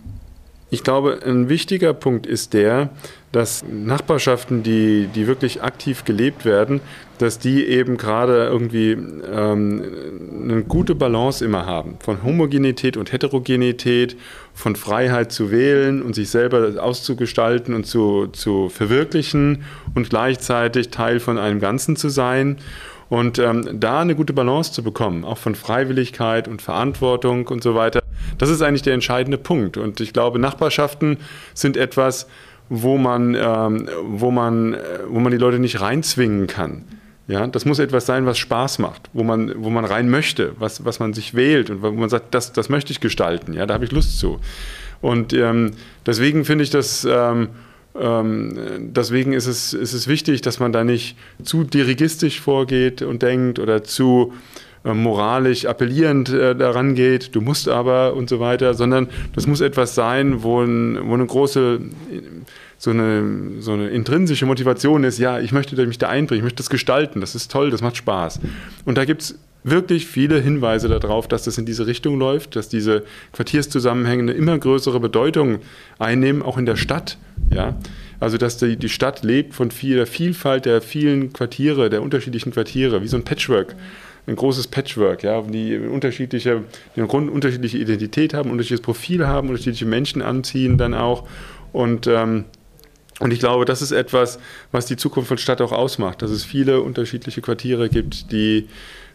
[0.71, 2.91] ich glaube, ein wichtiger Punkt ist der,
[3.35, 6.81] dass Nachbarschaften, die, die wirklich aktiv gelebt werden,
[7.19, 9.83] dass die eben gerade irgendwie ähm,
[10.45, 11.97] eine gute Balance immer haben.
[11.99, 14.17] Von Homogenität und Heterogenität,
[14.53, 19.65] von Freiheit zu wählen und sich selber auszugestalten und zu, zu verwirklichen
[19.97, 22.59] und gleichzeitig Teil von einem Ganzen zu sein.
[23.09, 27.75] Und ähm, da eine gute Balance zu bekommen, auch von Freiwilligkeit und Verantwortung und so
[27.75, 28.01] weiter,
[28.39, 29.77] das ist eigentlich der entscheidende Punkt.
[29.77, 31.19] Und ich glaube, Nachbarschaften
[31.53, 32.29] sind etwas,
[32.69, 34.77] wo man, ähm, wo man,
[35.09, 36.85] wo man die Leute nicht reinzwingen kann.
[37.27, 40.85] Ja, das muss etwas sein, was Spaß macht, wo man, wo man rein möchte, was,
[40.85, 43.75] was man sich wählt und wo man sagt, das, das möchte ich gestalten, ja, da
[43.75, 44.41] habe ich Lust zu.
[45.01, 45.73] Und ähm,
[46.05, 47.49] deswegen finde ich das, ähm,
[47.99, 53.23] ähm, deswegen ist es, ist es wichtig, dass man da nicht zu dirigistisch vorgeht und
[53.23, 54.35] denkt oder zu
[54.85, 59.63] äh, moralisch appellierend äh, daran geht, du musst aber und so weiter, sondern das muss
[59.63, 61.81] etwas sein, wo, ein, wo eine große
[62.85, 66.59] so eine, so eine intrinsische Motivation ist, ja, ich möchte mich da einbringen, ich möchte
[66.59, 68.41] das gestalten, das ist toll, das macht Spaß.
[68.85, 72.69] Und da gibt es wirklich viele Hinweise darauf, dass das in diese Richtung läuft, dass
[72.69, 75.61] diese Quartierszusammenhänge eine immer größere Bedeutung
[75.99, 77.17] einnehmen, auch in der Stadt.
[77.51, 77.75] Ja?
[78.21, 82.53] Also dass die, die Stadt lebt von viel, der Vielfalt der vielen Quartiere, der unterschiedlichen
[82.53, 83.75] Quartiere, wie so ein Patchwork.
[84.27, 86.63] Ein großes Patchwork, ja, die unterschiedliche,
[86.97, 91.29] die Grund, unterschiedliche Identität haben, unterschiedliches Profil haben, unterschiedliche Menschen anziehen dann auch.
[91.73, 92.45] Und ähm,
[93.21, 94.39] und ich glaube, das ist etwas,
[94.73, 98.69] was die Zukunft von Stadt auch ausmacht, dass es viele unterschiedliche Quartiere gibt, die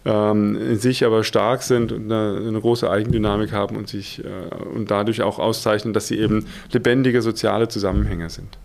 [0.06, 4.56] ähm, in sich aber stark sind und eine, eine große Eigendynamik haben und sich äh,
[4.74, 8.58] und dadurch auch auszeichnen, dass sie eben lebendige soziale Zusammenhänge sind.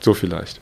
[0.00, 0.60] So vielleicht.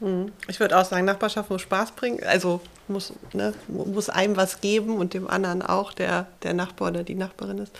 [0.00, 0.30] Hm.
[0.46, 4.96] Ich würde auch sagen, Nachbarschaft muss Spaß bringen, also muss, ne, muss einem was geben
[4.96, 7.72] und dem anderen auch, der, der Nachbar oder die Nachbarin ist.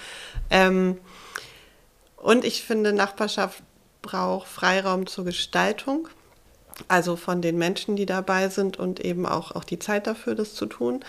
[0.50, 0.98] Ähm,
[2.20, 3.62] und ich finde, Nachbarschaft
[4.02, 6.08] braucht Freiraum zur Gestaltung,
[6.86, 10.54] also von den Menschen, die dabei sind und eben auch, auch die Zeit dafür, das
[10.54, 11.04] zu tun.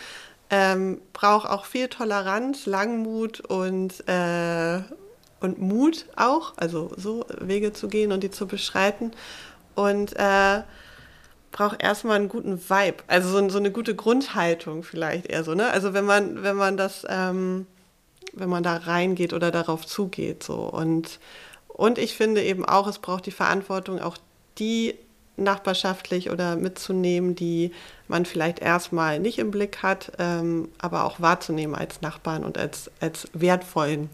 [0.49, 4.79] Ähm, braucht auch viel Toleranz, Langmut und, äh,
[5.41, 9.11] und Mut auch, also so Wege zu gehen und die zu beschreiten.
[9.75, 10.63] Und äh,
[11.51, 15.69] braucht erstmal einen guten Vibe, also so, so, eine gute Grundhaltung vielleicht eher so, ne?
[15.71, 17.65] Also wenn man, wenn man das ähm,
[18.33, 20.43] wenn man da reingeht oder darauf zugeht.
[20.43, 20.55] So.
[20.55, 21.19] Und,
[21.67, 24.17] und ich finde eben auch, es braucht die Verantwortung, auch
[24.57, 24.95] die
[25.37, 27.71] nachbarschaftlich oder mitzunehmen, die
[28.07, 32.91] man vielleicht erstmal nicht im Blick hat, ähm, aber auch wahrzunehmen als Nachbarn und als,
[32.99, 34.09] als wertvollen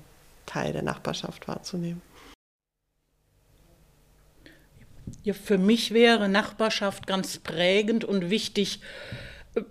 [0.46, 2.02] Teil der Nachbarschaft wahrzunehmen.
[5.24, 8.82] Ja, für mich wäre Nachbarschaft ganz prägend und wichtig,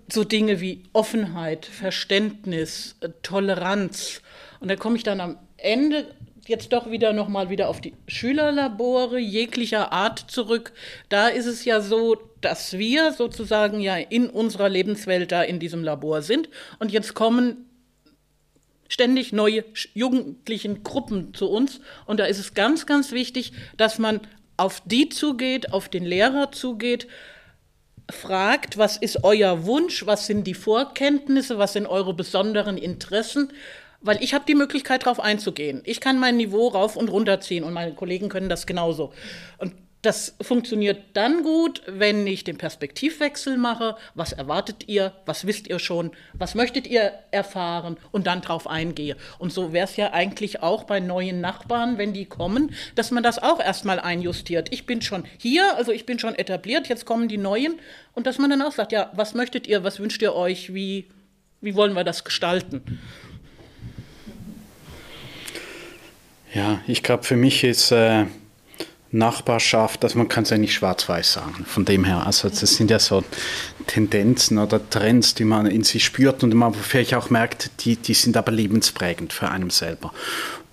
[0.09, 4.23] so Dinge wie Offenheit, Verständnis, Toleranz,
[4.65, 6.07] und da komme ich dann am Ende
[6.47, 10.73] jetzt doch wieder nochmal wieder auf die Schülerlabore jeglicher Art zurück.
[11.11, 15.85] Da ist es ja so, dass wir sozusagen ja in unserer Lebenswelt da in diesem
[15.85, 17.69] Labor sind und jetzt kommen
[18.89, 24.23] ständig neue jugendlichen Gruppen zu uns und da ist es ganz, ganz wichtig, dass man
[24.57, 27.07] auf die zugeht, auf den Lehrer zugeht,
[28.11, 33.51] fragt, was ist euer Wunsch, was sind die Vorkenntnisse, was sind eure besonderen Interessen
[34.05, 35.83] weil ich habe die Möglichkeit, darauf einzugehen.
[35.85, 39.13] Ich kann mein Niveau rauf und runter ziehen und meine Kollegen können das genauso.
[39.59, 39.73] Und
[40.05, 43.97] Das funktioniert dann gut, wenn ich den Perspektivwechsel mache.
[44.15, 45.15] Was erwartet ihr?
[45.25, 46.11] Was wisst ihr schon?
[46.35, 47.97] Was möchtet ihr erfahren?
[48.13, 49.17] Und dann drauf eingehe.
[49.39, 53.23] Und so wäre es ja eigentlich auch bei neuen Nachbarn, wenn die kommen, dass man
[53.23, 54.71] das auch erstmal einjustiert.
[54.75, 57.77] Ich bin schon hier, also ich bin schon etabliert, jetzt kommen die Neuen.
[58.13, 59.85] Und dass man dann auch sagt, ja, was möchtet ihr?
[59.85, 60.75] Was wünscht ihr euch?
[60.75, 61.09] Wie,
[61.63, 63.01] wie wollen wir das gestalten?
[66.55, 68.27] Ja, ich glaube, für mich ist äh,
[69.11, 71.65] Nachbarschaft, also man kann es ja nicht schwarz-weiß sagen.
[71.67, 73.25] Von dem her, also das sind ja so
[73.89, 78.15] Tendenzen oder Trends, die man in sich spürt und man vielleicht auch merkt, die, die
[78.15, 80.13] sind aber lebensprägend für einen selber.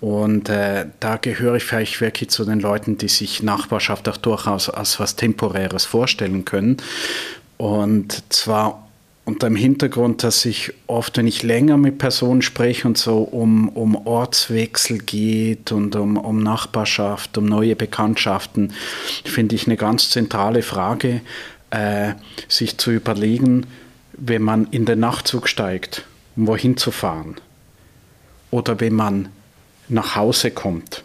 [0.00, 4.68] Und äh, da gehöre ich vielleicht wirklich zu den Leuten, die sich Nachbarschaft auch durchaus
[4.68, 6.76] als was Temporäres vorstellen können.
[7.58, 8.81] Und zwar
[9.24, 13.68] unter dem Hintergrund, dass ich oft, wenn ich länger mit Personen spreche und so um,
[13.68, 18.72] um Ortswechsel geht und um, um Nachbarschaft, um neue Bekanntschaften,
[19.24, 21.20] finde ich eine ganz zentrale Frage,
[21.70, 22.14] äh,
[22.48, 23.66] sich zu überlegen,
[24.12, 26.04] wenn man in den Nachtzug steigt,
[26.36, 27.36] um wohin zu fahren,
[28.50, 29.28] oder wenn man
[29.88, 31.04] nach Hause kommt,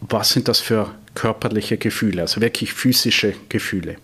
[0.00, 3.96] was sind das für körperliche Gefühle, also wirklich physische Gefühle.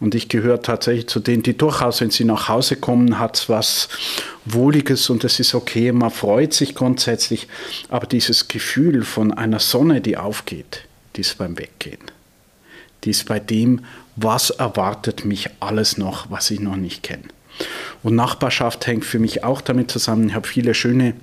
[0.00, 3.48] Und ich gehöre tatsächlich zu denen, die durchaus, wenn sie nach Hause kommen, hat es
[3.48, 3.88] was
[4.44, 7.48] Wohliges und es ist okay, man freut sich grundsätzlich.
[7.88, 10.84] Aber dieses Gefühl von einer Sonne, die aufgeht,
[11.16, 11.98] die ist beim Weggehen.
[13.04, 13.84] Die ist bei dem,
[14.14, 17.24] was erwartet mich alles noch, was ich noch nicht kenne.
[18.02, 20.28] Und Nachbarschaft hängt für mich auch damit zusammen.
[20.28, 21.14] Ich habe viele schöne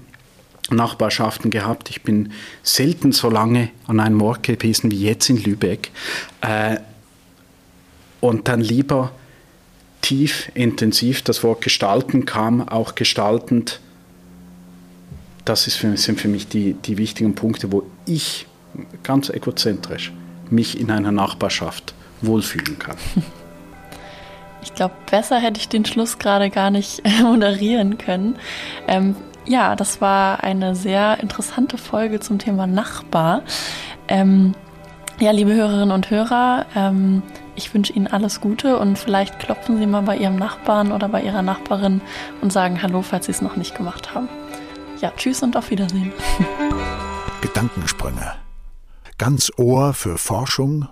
[0.70, 1.90] Nachbarschaften gehabt.
[1.90, 2.34] Ich bin
[2.64, 5.92] selten so lange an einem Ort gewesen wie jetzt in Lübeck.
[6.42, 6.78] Äh,
[8.28, 9.12] und dann lieber
[10.02, 13.80] tief, intensiv, das Wort gestalten kam, auch gestaltend.
[15.46, 18.46] Das ist für, sind für mich die, die wichtigen Punkte, wo ich
[19.04, 20.12] ganz egozentrisch
[20.50, 22.98] mich in einer Nachbarschaft wohlfühlen kann.
[24.66, 28.36] Ich glaube, besser hätte ich den Schluss gerade gar nicht moderieren können.
[28.88, 29.16] Ähm,
[29.46, 33.44] ja, das war eine sehr interessante Folge zum Thema Nachbar.
[34.08, 34.56] Ähm,
[35.20, 37.22] ja, liebe Hörerinnen und Hörer, ähm,
[37.56, 41.22] ich wünsche Ihnen alles Gute und vielleicht klopfen Sie mal bei Ihrem Nachbarn oder bei
[41.22, 42.02] Ihrer Nachbarin
[42.42, 44.30] und sagen Hallo, falls Sie es noch nicht gemacht haben.
[45.02, 46.12] Ja, tschüss und auf Wiedersehen.
[47.42, 48.34] Gedankensprünge.
[49.18, 50.88] Ganz Ohr für Forschung,